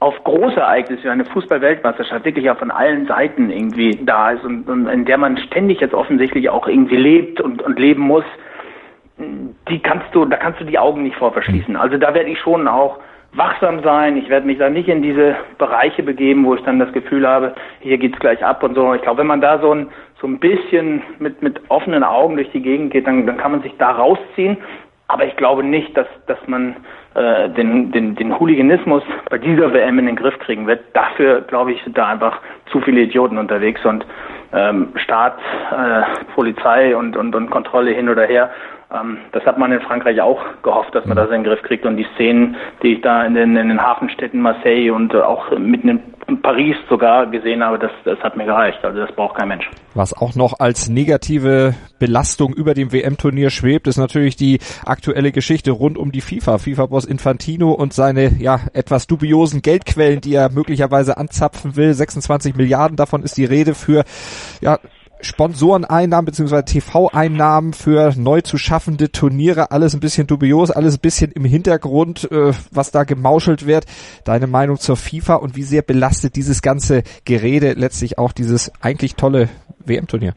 auf 0.00 0.14
große 0.24 0.60
Ereignisse 0.60 1.04
wie 1.04 1.08
eine 1.08 1.24
Fußball-Weltmeisterschaft 1.24 2.24
wirklich 2.24 2.44
ja 2.44 2.54
von 2.54 2.70
allen 2.70 3.06
Seiten 3.06 3.50
irgendwie 3.50 3.98
da 4.04 4.30
ist 4.30 4.44
und, 4.44 4.68
und 4.68 4.86
in 4.86 5.04
der 5.04 5.18
man 5.18 5.36
ständig 5.38 5.80
jetzt 5.80 5.94
offensichtlich 5.94 6.50
auch 6.50 6.68
irgendwie 6.68 6.96
lebt 6.96 7.40
und, 7.40 7.62
und 7.62 7.78
leben 7.78 8.02
muss, 8.02 8.24
die 9.68 9.78
kannst 9.80 10.06
du, 10.12 10.24
da 10.24 10.36
kannst 10.36 10.60
du 10.60 10.64
die 10.64 10.78
Augen 10.78 11.02
nicht 11.02 11.16
vor 11.16 11.32
verschließen. 11.32 11.76
Also 11.76 11.98
da 11.98 12.14
werde 12.14 12.30
ich 12.30 12.38
schon 12.40 12.68
auch 12.68 12.98
wachsam 13.32 13.82
sein. 13.82 14.16
Ich 14.16 14.28
werde 14.28 14.46
mich 14.46 14.58
da 14.58 14.70
nicht 14.70 14.88
in 14.88 15.02
diese 15.02 15.36
Bereiche 15.58 16.02
begeben, 16.02 16.44
wo 16.44 16.54
ich 16.54 16.62
dann 16.62 16.78
das 16.78 16.92
Gefühl 16.92 17.26
habe, 17.26 17.54
hier 17.80 17.98
geht's 17.98 18.18
gleich 18.18 18.44
ab 18.44 18.62
und 18.62 18.74
so. 18.74 18.94
Ich 18.94 19.02
glaube, 19.02 19.18
wenn 19.18 19.26
man 19.26 19.40
da 19.40 19.58
so 19.58 19.72
ein 19.72 19.88
so 20.20 20.26
ein 20.26 20.38
bisschen 20.38 21.02
mit 21.18 21.42
mit 21.42 21.60
offenen 21.68 22.02
Augen 22.02 22.36
durch 22.36 22.50
die 22.52 22.62
Gegend 22.62 22.92
geht, 22.92 23.06
dann 23.06 23.26
dann 23.26 23.36
kann 23.36 23.52
man 23.52 23.62
sich 23.62 23.74
da 23.78 23.90
rausziehen. 23.90 24.56
Aber 25.08 25.24
ich 25.24 25.36
glaube 25.36 25.62
nicht, 25.62 25.96
dass 25.96 26.06
dass 26.26 26.38
man 26.46 26.76
äh, 27.14 27.50
den, 27.50 27.90
den, 27.90 28.14
den 28.14 28.38
Hooliganismus 28.38 29.02
bei 29.28 29.38
dieser 29.38 29.72
WM 29.72 29.98
in 29.98 30.06
den 30.06 30.16
Griff 30.16 30.38
kriegen 30.38 30.66
wird. 30.66 30.84
Dafür, 30.92 31.40
glaube 31.40 31.72
ich, 31.72 31.82
sind 31.82 31.98
da 31.98 32.06
einfach 32.06 32.38
zu 32.70 32.80
viele 32.80 33.00
Idioten 33.00 33.38
unterwegs 33.38 33.84
und 33.84 34.06
ähm, 34.52 34.92
Staat, 34.96 35.38
äh, 35.72 36.02
Polizei 36.34 36.96
und, 36.96 37.16
und, 37.16 37.34
und 37.34 37.50
Kontrolle 37.50 37.90
hin 37.90 38.08
oder 38.08 38.24
her. 38.24 38.50
Ähm, 38.92 39.18
das 39.32 39.44
hat 39.44 39.58
man 39.58 39.70
in 39.72 39.80
Frankreich 39.80 40.20
auch 40.20 40.40
gehofft, 40.62 40.94
dass 40.94 41.04
man 41.04 41.16
mhm. 41.16 41.20
das 41.20 41.28
in 41.28 41.42
den 41.42 41.44
Griff 41.44 41.62
kriegt. 41.62 41.84
Und 41.84 41.96
die 41.96 42.06
Szenen, 42.14 42.56
die 42.82 42.94
ich 42.94 43.00
da 43.02 43.24
in 43.24 43.34
den, 43.34 43.56
in 43.56 43.68
den 43.68 43.82
Hafenstädten 43.82 44.40
Marseille 44.40 44.90
und 44.90 45.14
auch 45.14 45.50
mitten 45.58 45.88
in 46.28 46.42
Paris 46.42 46.76
sogar 46.88 47.26
gesehen 47.26 47.64
habe, 47.64 47.78
das, 47.78 47.90
das 48.04 48.18
hat 48.20 48.36
mir 48.36 48.44
gereicht. 48.44 48.84
Also 48.84 49.00
das 49.00 49.12
braucht 49.12 49.36
kein 49.36 49.48
Mensch. 49.48 49.68
Was 49.94 50.12
auch 50.12 50.34
noch 50.34 50.60
als 50.60 50.88
negative 50.88 51.74
Belastung 51.98 52.52
über 52.54 52.74
dem 52.74 52.92
WM-Turnier 52.92 53.50
schwebt, 53.50 53.86
ist 53.86 53.96
natürlich 53.96 54.36
die 54.36 54.58
aktuelle 54.84 55.32
Geschichte 55.32 55.70
rund 55.70 55.96
um 55.96 56.12
die 56.12 56.20
FIFA. 56.20 56.58
FIFA-Boss 56.58 57.04
Infantino 57.04 57.72
und 57.72 57.92
seine 57.92 58.30
ja 58.38 58.60
etwas 58.74 59.06
dubiosen 59.06 59.62
Geldquellen, 59.62 60.20
die 60.20 60.34
er 60.34 60.50
möglicherweise 60.50 61.16
anzapfen 61.16 61.76
will. 61.76 61.92
26 61.92 62.56
Milliarden 62.56 62.96
davon 62.96 63.22
ist 63.22 63.36
die 63.36 63.44
Rede 63.44 63.74
für 63.74 64.04
ja 64.60 64.78
Sponsoreneinnahmen 65.20 66.26
bzw. 66.26 66.62
TV-Einnahmen 66.62 67.72
für 67.72 68.12
neu 68.16 68.40
zu 68.40 68.58
schaffende 68.58 69.10
Turniere, 69.10 69.70
alles 69.70 69.94
ein 69.94 70.00
bisschen 70.00 70.26
dubios, 70.26 70.70
alles 70.70 70.96
ein 70.96 71.00
bisschen 71.00 71.32
im 71.32 71.44
Hintergrund, 71.44 72.30
äh, 72.30 72.52
was 72.70 72.90
da 72.90 73.04
gemauschelt 73.04 73.66
wird. 73.66 73.86
Deine 74.24 74.46
Meinung 74.46 74.78
zur 74.78 74.96
FIFA 74.96 75.36
und 75.36 75.56
wie 75.56 75.62
sehr 75.62 75.82
belastet 75.82 76.36
dieses 76.36 76.62
ganze 76.62 77.02
Gerede 77.24 77.72
letztlich 77.72 78.18
auch 78.18 78.32
dieses 78.32 78.72
eigentlich 78.80 79.14
tolle 79.14 79.48
WM-Turnier? 79.84 80.34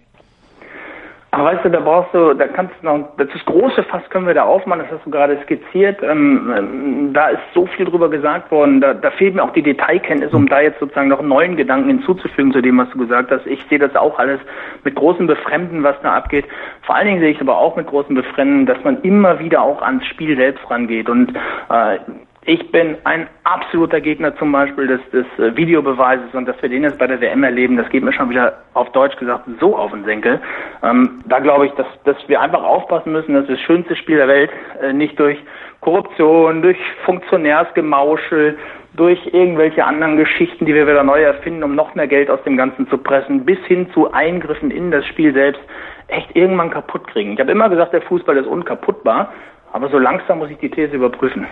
Aber 1.34 1.46
weißt 1.46 1.63
du, 1.63 1.70
da 1.70 1.80
brauchst 1.80 2.13
du, 2.13 2.34
da 2.34 2.46
kannst 2.46 2.74
du 2.82 2.86
noch, 2.86 3.15
das 3.15 3.30
große 3.46 3.84
Fass 3.84 4.02
können 4.10 4.28
wir 4.28 4.34
da 4.34 4.44
aufmachen, 4.44 4.82
das 4.82 4.91
hast 4.91 5.06
du 5.06 5.12
gerade 5.12 5.39
skizziert. 5.44 6.04
Ähm, 6.04 6.54
ähm, 6.56 7.13
da 7.13 7.30
ist 7.30 7.41
so 7.54 7.65
viel 7.67 7.86
drüber 7.86 8.10
gesagt 8.10 8.52
worden, 8.52 8.82
da, 8.82 8.94
da 8.94 9.12
fehlt 9.12 9.36
mir 9.36 9.44
auch 9.44 9.54
die 9.54 9.63
Detailkenntnis, 9.63 10.34
um 10.34 10.50
da 10.50 10.60
jetzt 10.60 10.80
sozusagen 10.80 11.08
noch 11.08 11.22
neuen 11.22 11.56
Gedanken 11.56 11.88
hinzuzufügen 11.88 12.52
zu 12.52 12.62
dem, 12.62 12.78
was 12.78 12.89
du 12.89 12.98
gesagt 12.98 13.32
hast. 13.32 13.48
Ich 13.48 13.63
sehe 13.70 13.80
das 13.80 13.96
auch 13.96 14.20
alles 14.20 14.41
mit 14.84 14.96
großem 14.96 15.26
Befremden, 15.26 15.84
was 15.84 15.96
da 16.04 16.15
abgeht. 16.15 16.46
Vor 16.82 16.96
allen 16.96 17.08
Dingen 17.08 17.22
sehe 17.22 17.32
ich 17.32 17.39
aber 17.39 17.58
auch 17.58 17.78
mit 17.78 17.88
großem 17.88 18.13
Befremden, 18.13 18.65
dass 18.65 18.84
man 18.84 19.02
immer 19.04 19.39
wieder 19.39 19.62
auch 19.62 19.82
ans 19.82 20.06
Spiel 20.08 20.36
selbst 20.36 20.70
rangeht 20.70 21.10
und 21.10 21.34
äh, 21.70 21.98
ich 22.45 22.71
bin 22.71 22.97
ein 23.04 23.27
absoluter 23.43 24.01
Gegner 24.01 24.36
zum 24.38 24.51
Beispiel 24.51 24.88
des, 24.88 25.01
des 25.12 25.25
äh, 25.38 25.56
Videobeweises 25.56 26.34
und 26.34 26.47
dass 26.47 26.60
wir 26.62 26.69
den 26.69 26.84
jetzt 26.84 26.97
bei 26.97 27.06
der 27.06 27.21
WM 27.21 27.43
erleben, 27.43 27.77
das 27.77 27.88
geht 27.89 28.04
mir 28.04 28.13
schon 28.13 28.32
wieder 28.32 28.63
auf 28.73 28.91
Deutsch 28.93 29.15
gesagt 29.17 29.45
so 29.60 29.77
auf 29.77 29.91
den 29.91 30.06
Senkel. 30.06 30.41
Ähm, 30.82 31.21
da 31.25 31.39
glaube 31.39 31.67
ich, 31.67 31.71
dass, 31.73 31.86
dass 32.04 32.17
wir 32.27 32.41
einfach 32.41 32.63
aufpassen 32.63 33.12
müssen, 33.12 33.36
dass 33.36 33.45
das 33.45 33.60
schönste 33.60 33.95
Spiel 33.95 34.17
der 34.17 34.27
Welt 34.27 34.49
äh, 34.82 34.91
nicht 34.91 35.19
durch 35.19 35.38
Korruption, 35.82 36.63
durch 36.63 36.77
Funktionärsgemauschel, 37.06 38.58
durch 38.93 39.19
irgendwelche 39.34 39.86
anderen 39.86 40.17
Geschichten, 40.17 40.65
die 40.65 40.73
wir 40.73 40.88
wieder 40.88 41.04
neu 41.04 41.21
erfinden, 41.21 41.63
um 41.63 41.75
noch 41.75 41.93
mehr 41.93 42.08
Geld 42.08 42.30
aus 42.30 42.41
dem 42.43 42.58
Ganzen 42.58 42.89
zu 42.89 42.97
pressen, 42.97 43.45
bis 43.45 43.60
hin 43.65 43.88
zu 43.93 44.12
Eingriffen 44.12 44.71
in 44.71 44.89
das 44.89 45.06
Spiel 45.06 45.34
selbst, 45.34 45.62
echt 46.08 46.36
irgendwann 46.36 46.71
kaputt 46.71 47.08
kriegen. 47.08 47.34
Ich 47.34 47.39
habe 47.39 47.51
immer 47.51 47.69
gesagt, 47.69 47.93
der 47.93 48.01
Fußball 48.01 48.36
ist 48.38 48.47
unkaputtbar. 48.47 49.32
Aber 49.74 49.90
so 49.90 49.98
langsam 49.98 50.40
muss 50.40 50.50
ich 50.50 50.58
die 50.58 50.70
These 50.70 50.96
überprüfen. 50.96 51.48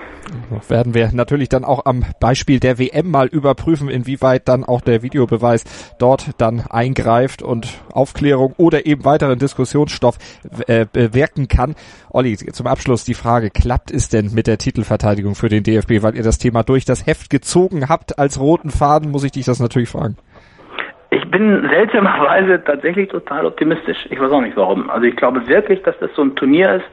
Werden 0.68 0.94
wir 0.94 1.10
natürlich 1.14 1.48
dann 1.48 1.64
auch 1.64 1.86
am 1.86 2.04
Beispiel 2.20 2.60
der 2.60 2.78
WM 2.78 3.10
mal 3.10 3.28
überprüfen, 3.28 3.90
inwieweit 3.90 4.50
dann 4.50 4.66
auch 4.66 4.82
der 4.82 5.02
Videobeweis 5.02 5.96
dort 6.00 6.30
dann 6.38 6.64
eingreift 6.70 7.42
und 7.42 7.80
Aufklärung 7.94 8.54
oder 8.58 8.86
eben 8.86 9.06
weiteren 9.06 9.40
Diskussionsstoff 9.40 10.18
äh, 10.68 10.86
bewirken 10.92 11.48
kann. 11.48 11.76
Olli, 12.12 12.36
zum 12.36 12.68
Abschluss 12.68 13.06
die 13.06 13.14
Frage, 13.14 13.52
klappt 13.52 13.90
es 13.90 14.10
denn 14.10 14.34
mit 14.34 14.48
der 14.48 14.58
Titelverteidigung 14.58 15.36
für 15.36 15.48
den 15.48 15.64
DFB, 15.64 16.04
weil 16.04 16.16
ihr 16.16 16.24
das 16.24 16.40
Thema 16.40 16.64
durch 16.64 16.84
das 16.84 17.08
Heft 17.08 17.30
gezogen 17.30 17.88
habt 17.88 18.20
als 18.20 18.40
roten 18.40 18.70
Faden, 18.70 19.12
muss 19.12 19.24
ich 19.24 19.32
dich 19.32 19.46
das 19.46 19.62
natürlich 19.62 19.90
fragen. 19.90 20.18
Ich 21.12 21.32
bin 21.32 21.68
seltsamerweise 21.70 22.64
tatsächlich 22.64 23.10
total 23.10 23.46
optimistisch. 23.46 23.98
Ich 24.10 24.20
weiß 24.20 24.32
auch 24.32 24.42
nicht 24.42 24.58
warum. 24.58 24.90
Also 24.90 25.06
ich 25.06 25.16
glaube 25.16 25.48
wirklich, 25.48 25.82
dass 25.84 25.98
das 26.00 26.12
so 26.16 26.22
ein 26.22 26.36
Turnier 26.36 26.76
ist, 26.76 26.86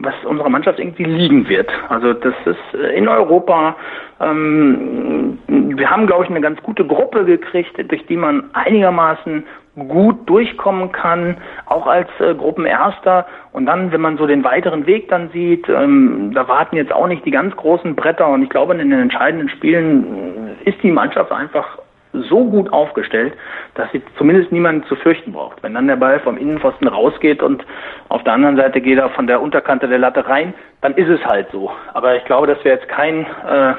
was 0.00 0.14
unserer 0.24 0.48
Mannschaft 0.48 0.78
irgendwie 0.78 1.04
liegen 1.04 1.48
wird. 1.48 1.70
Also 1.88 2.12
das 2.12 2.34
ist 2.44 2.74
äh, 2.74 2.96
in 2.96 3.08
Europa, 3.08 3.76
ähm, 4.20 5.38
wir 5.46 5.90
haben, 5.90 6.06
glaube 6.06 6.24
ich, 6.24 6.30
eine 6.30 6.40
ganz 6.40 6.62
gute 6.62 6.84
Gruppe 6.84 7.24
gekriegt, 7.24 7.76
durch 7.90 8.06
die 8.06 8.16
man 8.16 8.50
einigermaßen 8.52 9.44
gut 9.88 10.28
durchkommen 10.28 10.90
kann, 10.92 11.36
auch 11.66 11.86
als 11.86 12.08
äh, 12.20 12.34
Gruppenerster. 12.34 13.26
Und 13.52 13.66
dann, 13.66 13.92
wenn 13.92 14.00
man 14.00 14.16
so 14.16 14.26
den 14.26 14.44
weiteren 14.44 14.86
Weg 14.86 15.08
dann 15.08 15.30
sieht, 15.30 15.68
ähm, 15.68 16.32
da 16.34 16.48
warten 16.48 16.76
jetzt 16.76 16.92
auch 16.92 17.06
nicht 17.06 17.24
die 17.24 17.30
ganz 17.30 17.54
großen 17.56 17.94
Bretter. 17.94 18.28
Und 18.28 18.42
ich 18.42 18.50
glaube, 18.50 18.74
in 18.74 18.90
den 18.90 19.00
entscheidenden 19.00 19.48
Spielen 19.48 20.56
ist 20.64 20.82
die 20.82 20.90
Mannschaft 20.90 21.32
einfach 21.32 21.77
so 22.12 22.44
gut 22.44 22.72
aufgestellt, 22.72 23.34
dass 23.74 23.90
sie 23.92 24.02
zumindest 24.16 24.52
niemanden 24.52 24.84
zu 24.84 24.96
fürchten 24.96 25.32
braucht. 25.32 25.62
Wenn 25.62 25.74
dann 25.74 25.86
der 25.86 25.96
Ball 25.96 26.20
vom 26.20 26.36
Innenpfosten 26.36 26.88
rausgeht 26.88 27.42
und 27.42 27.64
auf 28.08 28.24
der 28.24 28.32
anderen 28.32 28.56
Seite 28.56 28.80
geht 28.80 28.98
er 28.98 29.10
von 29.10 29.26
der 29.26 29.40
Unterkante 29.40 29.88
der 29.88 29.98
Latte 29.98 30.26
rein, 30.26 30.54
dann 30.80 30.94
ist 30.94 31.08
es 31.08 31.24
halt 31.24 31.48
so. 31.52 31.70
Aber 31.92 32.16
ich 32.16 32.24
glaube, 32.24 32.46
dass 32.46 32.62
wir 32.64 32.72
jetzt 32.72 32.88
kein 32.88 33.24
äh, 33.24 33.74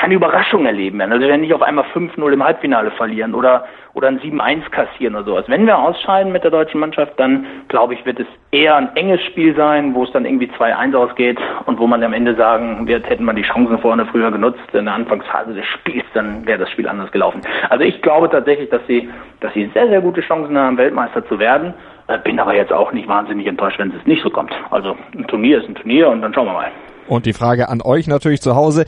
keine 0.00 0.14
Überraschung 0.14 0.64
erleben 0.64 0.98
werden. 0.98 1.12
Also 1.12 1.22
wir 1.22 1.28
werden 1.28 1.42
nicht 1.42 1.52
auf 1.52 1.60
einmal 1.60 1.84
5-0 1.94 2.32
im 2.32 2.42
Halbfinale 2.42 2.90
verlieren 2.92 3.34
oder, 3.34 3.66
oder 3.92 4.08
ein 4.08 4.18
7-1 4.18 4.70
kassieren 4.70 5.14
oder 5.14 5.24
sowas. 5.24 5.44
Wenn 5.48 5.66
wir 5.66 5.78
ausscheiden 5.78 6.32
mit 6.32 6.42
der 6.42 6.50
deutschen 6.50 6.80
Mannschaft, 6.80 7.12
dann 7.18 7.44
glaube 7.68 7.92
ich, 7.92 8.06
wird 8.06 8.18
es 8.18 8.26
eher 8.50 8.76
ein 8.76 8.96
enges 8.96 9.20
Spiel 9.26 9.54
sein, 9.54 9.94
wo 9.94 10.04
es 10.04 10.12
dann 10.12 10.24
irgendwie 10.24 10.50
2-1 10.58 10.96
ausgeht 10.96 11.38
und 11.66 11.78
wo 11.78 11.86
man 11.86 12.02
am 12.02 12.14
Ende 12.14 12.34
sagen 12.34 12.88
wird, 12.88 13.08
hätten 13.10 13.26
wir 13.26 13.34
die 13.34 13.42
Chancen 13.42 13.78
vorne 13.78 14.06
früher 14.06 14.30
genutzt 14.30 14.60
in 14.72 14.86
der 14.86 14.94
Anfangsphase 14.94 15.52
des 15.52 15.66
Spiels, 15.66 16.06
dann 16.14 16.46
wäre 16.46 16.60
das 16.60 16.70
Spiel 16.70 16.88
anders 16.88 17.12
gelaufen. 17.12 17.42
Also 17.68 17.84
ich 17.84 18.00
glaube 18.00 18.30
tatsächlich, 18.30 18.70
dass 18.70 18.80
sie, 18.86 19.10
dass 19.40 19.52
sie 19.52 19.70
sehr, 19.74 19.88
sehr 19.88 20.00
gute 20.00 20.22
Chancen 20.22 20.56
haben, 20.56 20.78
Weltmeister 20.78 21.26
zu 21.26 21.38
werden. 21.38 21.74
Äh, 22.06 22.18
bin 22.20 22.40
aber 22.40 22.54
jetzt 22.54 22.72
auch 22.72 22.92
nicht 22.92 23.06
wahnsinnig 23.06 23.46
enttäuscht, 23.46 23.78
wenn 23.78 23.92
es 23.94 24.06
nicht 24.06 24.22
so 24.22 24.30
kommt. 24.30 24.52
Also 24.70 24.96
ein 25.14 25.26
Turnier 25.26 25.58
ist 25.58 25.68
ein 25.68 25.74
Turnier 25.74 26.08
und 26.08 26.22
dann 26.22 26.32
schauen 26.32 26.46
wir 26.46 26.54
mal. 26.54 26.70
Und 27.10 27.26
die 27.26 27.32
Frage 27.32 27.68
an 27.68 27.82
euch 27.82 28.06
natürlich 28.06 28.40
zu 28.40 28.54
Hause. 28.54 28.84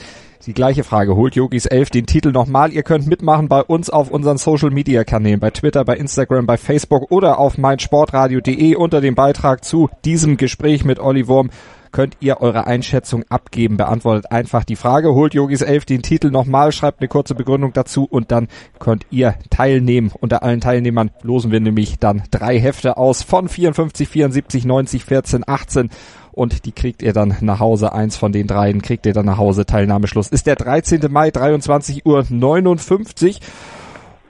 Die 0.46 0.54
gleiche 0.54 0.84
Frage. 0.84 1.16
Holt 1.16 1.34
Yogis 1.34 1.66
11 1.66 1.90
den 1.90 2.06
Titel 2.06 2.30
nochmal? 2.30 2.72
Ihr 2.72 2.84
könnt 2.84 3.08
mitmachen 3.08 3.48
bei 3.48 3.62
uns 3.62 3.90
auf 3.90 4.12
unseren 4.12 4.38
Social 4.38 4.70
Media 4.70 5.02
Kanälen, 5.02 5.40
bei 5.40 5.50
Twitter, 5.50 5.84
bei 5.84 5.96
Instagram, 5.96 6.46
bei 6.46 6.56
Facebook 6.56 7.10
oder 7.10 7.40
auf 7.40 7.58
meinsportradio.de 7.58 8.76
unter 8.76 9.00
dem 9.00 9.16
Beitrag 9.16 9.64
zu 9.64 9.90
diesem 10.04 10.36
Gespräch 10.36 10.84
mit 10.84 11.00
Olli 11.00 11.26
Wurm 11.26 11.50
könnt 11.90 12.16
ihr 12.20 12.40
eure 12.40 12.66
Einschätzung 12.66 13.24
abgeben. 13.28 13.76
Beantwortet 13.76 14.32
einfach 14.32 14.64
die 14.64 14.76
Frage. 14.76 15.14
Holt 15.14 15.34
Yogis 15.34 15.60
11 15.60 15.84
den 15.84 16.02
Titel 16.02 16.30
nochmal, 16.30 16.72
schreibt 16.72 17.00
eine 17.00 17.08
kurze 17.08 17.34
Begründung 17.34 17.72
dazu 17.72 18.04
und 18.04 18.32
dann 18.32 18.48
könnt 18.78 19.04
ihr 19.10 19.34
teilnehmen. 19.50 20.10
Unter 20.20 20.42
allen 20.42 20.60
Teilnehmern 20.60 21.10
losen 21.22 21.52
wir 21.52 21.60
nämlich 21.60 21.98
dann 21.98 22.22
drei 22.30 22.58
Hefte 22.58 22.96
aus 22.96 23.22
von 23.22 23.48
54, 23.48 24.08
74, 24.08 24.64
90, 24.64 25.04
14, 25.04 25.44
18 25.46 25.90
und 26.32 26.64
die 26.64 26.72
kriegt 26.72 27.02
ihr 27.02 27.12
dann 27.12 27.36
nach 27.40 27.60
Hause. 27.60 27.92
Eins 27.92 28.16
von 28.16 28.32
den 28.32 28.46
dreien 28.46 28.82
kriegt 28.82 29.06
ihr 29.06 29.12
dann 29.12 29.26
nach 29.26 29.38
Hause. 29.38 29.66
Teilnahmeschluss 29.66 30.28
ist 30.28 30.46
der 30.46 30.56
13. 30.56 31.00
Mai, 31.10 31.30
23 31.30 32.04
Uhr 32.06 32.24
59. 32.28 33.40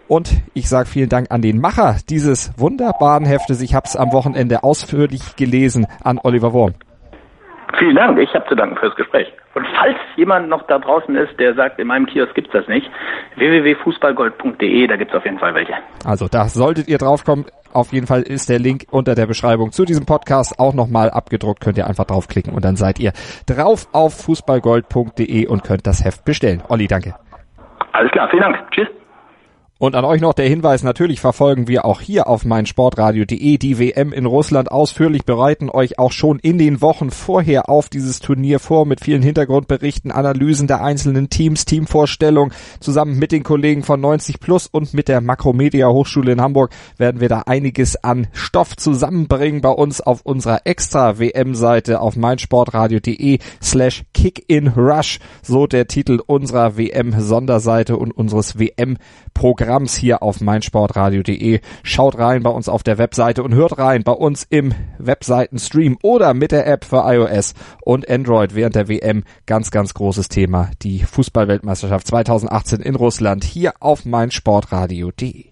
Und 0.08 0.30
ich 0.52 0.68
sage 0.68 0.88
vielen 0.88 1.08
Dank 1.08 1.30
an 1.30 1.40
den 1.40 1.58
Macher 1.58 1.96
dieses 2.10 2.52
wunderbaren 2.56 3.24
Heftes. 3.24 3.62
Ich 3.62 3.74
habe 3.74 3.86
es 3.86 3.96
am 3.96 4.12
Wochenende 4.12 4.62
ausführlich 4.62 5.36
gelesen 5.36 5.86
an 6.02 6.18
Oliver 6.22 6.52
Wurm. 6.52 6.74
Vielen 7.78 7.96
Dank, 7.96 8.18
ich 8.18 8.32
habe 8.34 8.46
zu 8.48 8.54
danken 8.54 8.76
fürs 8.76 8.94
Gespräch. 8.96 9.32
Und 9.54 9.66
falls 9.76 9.96
jemand 10.16 10.48
noch 10.48 10.66
da 10.66 10.78
draußen 10.78 11.14
ist, 11.16 11.38
der 11.38 11.54
sagt, 11.54 11.78
in 11.78 11.86
meinem 11.86 12.06
Kiosk 12.06 12.34
gibt's 12.34 12.52
das 12.52 12.68
nicht, 12.68 12.90
www.fußballgold.de, 13.36 14.86
da 14.86 14.96
gibt's 14.96 15.14
auf 15.14 15.24
jeden 15.24 15.38
Fall 15.38 15.54
welche. 15.54 15.74
Also 16.04 16.28
da 16.28 16.44
solltet 16.44 16.88
ihr 16.88 16.98
draufkommen. 16.98 17.46
Auf 17.72 17.92
jeden 17.92 18.06
Fall 18.06 18.22
ist 18.22 18.50
der 18.50 18.58
Link 18.58 18.84
unter 18.90 19.14
der 19.14 19.26
Beschreibung 19.26 19.72
zu 19.72 19.84
diesem 19.86 20.04
Podcast 20.04 20.58
auch 20.58 20.74
nochmal 20.74 21.10
abgedruckt. 21.10 21.62
Könnt 21.62 21.78
ihr 21.78 21.86
einfach 21.86 22.04
draufklicken 22.04 22.54
und 22.54 22.64
dann 22.64 22.76
seid 22.76 23.00
ihr 23.00 23.12
drauf 23.46 23.86
auf 23.92 24.12
fußballgold.de 24.26 25.46
und 25.46 25.64
könnt 25.64 25.86
das 25.86 26.04
Heft 26.04 26.24
bestellen. 26.26 26.62
Olli, 26.68 26.86
danke. 26.86 27.14
Alles 27.92 28.10
klar, 28.12 28.28
vielen 28.30 28.42
Dank. 28.42 28.70
Tschüss. 28.72 28.88
Und 29.82 29.96
an 29.96 30.04
euch 30.04 30.20
noch 30.20 30.32
der 30.32 30.48
Hinweis, 30.48 30.84
natürlich 30.84 31.18
verfolgen 31.18 31.66
wir 31.66 31.84
auch 31.84 32.00
hier 32.00 32.28
auf 32.28 32.44
meinsportradio.de 32.44 33.58
die 33.58 33.78
WM 33.80 34.12
in 34.12 34.26
Russland 34.26 34.70
ausführlich, 34.70 35.24
bereiten 35.24 35.70
euch 35.70 35.98
auch 35.98 36.12
schon 36.12 36.38
in 36.38 36.56
den 36.56 36.80
Wochen 36.80 37.10
vorher 37.10 37.68
auf 37.68 37.88
dieses 37.88 38.20
Turnier 38.20 38.60
vor 38.60 38.86
mit 38.86 39.00
vielen 39.00 39.22
Hintergrundberichten, 39.22 40.12
Analysen 40.12 40.68
der 40.68 40.84
einzelnen 40.84 41.30
Teams, 41.30 41.64
Teamvorstellung. 41.64 42.52
Zusammen 42.78 43.18
mit 43.18 43.32
den 43.32 43.42
Kollegen 43.42 43.82
von 43.82 44.00
90 44.00 44.38
Plus 44.38 44.68
und 44.68 44.94
mit 44.94 45.08
der 45.08 45.20
Makromedia 45.20 45.88
Hochschule 45.88 46.30
in 46.30 46.40
Hamburg 46.40 46.70
werden 46.96 47.20
wir 47.20 47.28
da 47.28 47.40
einiges 47.40 47.96
an 48.04 48.28
Stoff 48.32 48.76
zusammenbringen 48.76 49.62
bei 49.62 49.70
uns 49.70 50.00
auf 50.00 50.20
unserer 50.22 50.60
extra 50.64 51.18
WM-Seite 51.18 52.00
auf 52.00 52.14
meinsportradio.de 52.14 53.40
slash 53.60 54.04
kickinrush. 54.14 55.18
So 55.42 55.66
der 55.66 55.88
Titel 55.88 56.20
unserer 56.24 56.76
WM-Sonderseite 56.76 57.96
und 57.96 58.12
unseres 58.12 58.60
WM-Programms 58.60 59.31
Programms 59.34 59.94
hier 59.94 60.22
auf 60.22 60.40
meinsportradio.de. 60.40 61.60
Schaut 61.82 62.18
rein 62.18 62.42
bei 62.42 62.50
uns 62.50 62.68
auf 62.68 62.82
der 62.82 62.98
Webseite 62.98 63.42
und 63.42 63.54
hört 63.54 63.78
rein 63.78 64.02
bei 64.02 64.12
uns 64.12 64.46
im 64.48 64.74
Webseitenstream 64.98 65.98
oder 66.02 66.34
mit 66.34 66.52
der 66.52 66.66
App 66.66 66.84
für 66.84 67.04
iOS 67.04 67.54
und 67.82 68.08
Android 68.08 68.54
während 68.54 68.76
der 68.76 68.88
WM. 68.88 69.24
Ganz, 69.46 69.70
ganz 69.70 69.94
großes 69.94 70.28
Thema. 70.28 70.70
Die 70.82 71.00
Fußballweltmeisterschaft 71.00 72.06
2018 72.06 72.80
in 72.80 72.94
Russland 72.94 73.44
hier 73.44 73.74
auf 73.80 74.04
meinsportradio.de. 74.04 75.51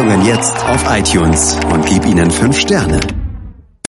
Sendungen 0.01 0.25
jetzt 0.25 0.55
auf 0.65 0.83
iTunes 0.89 1.55
und 1.71 1.85
gib 1.85 2.07
ihnen 2.07 2.31
fünf 2.31 2.57
Sterne. 2.59 3.20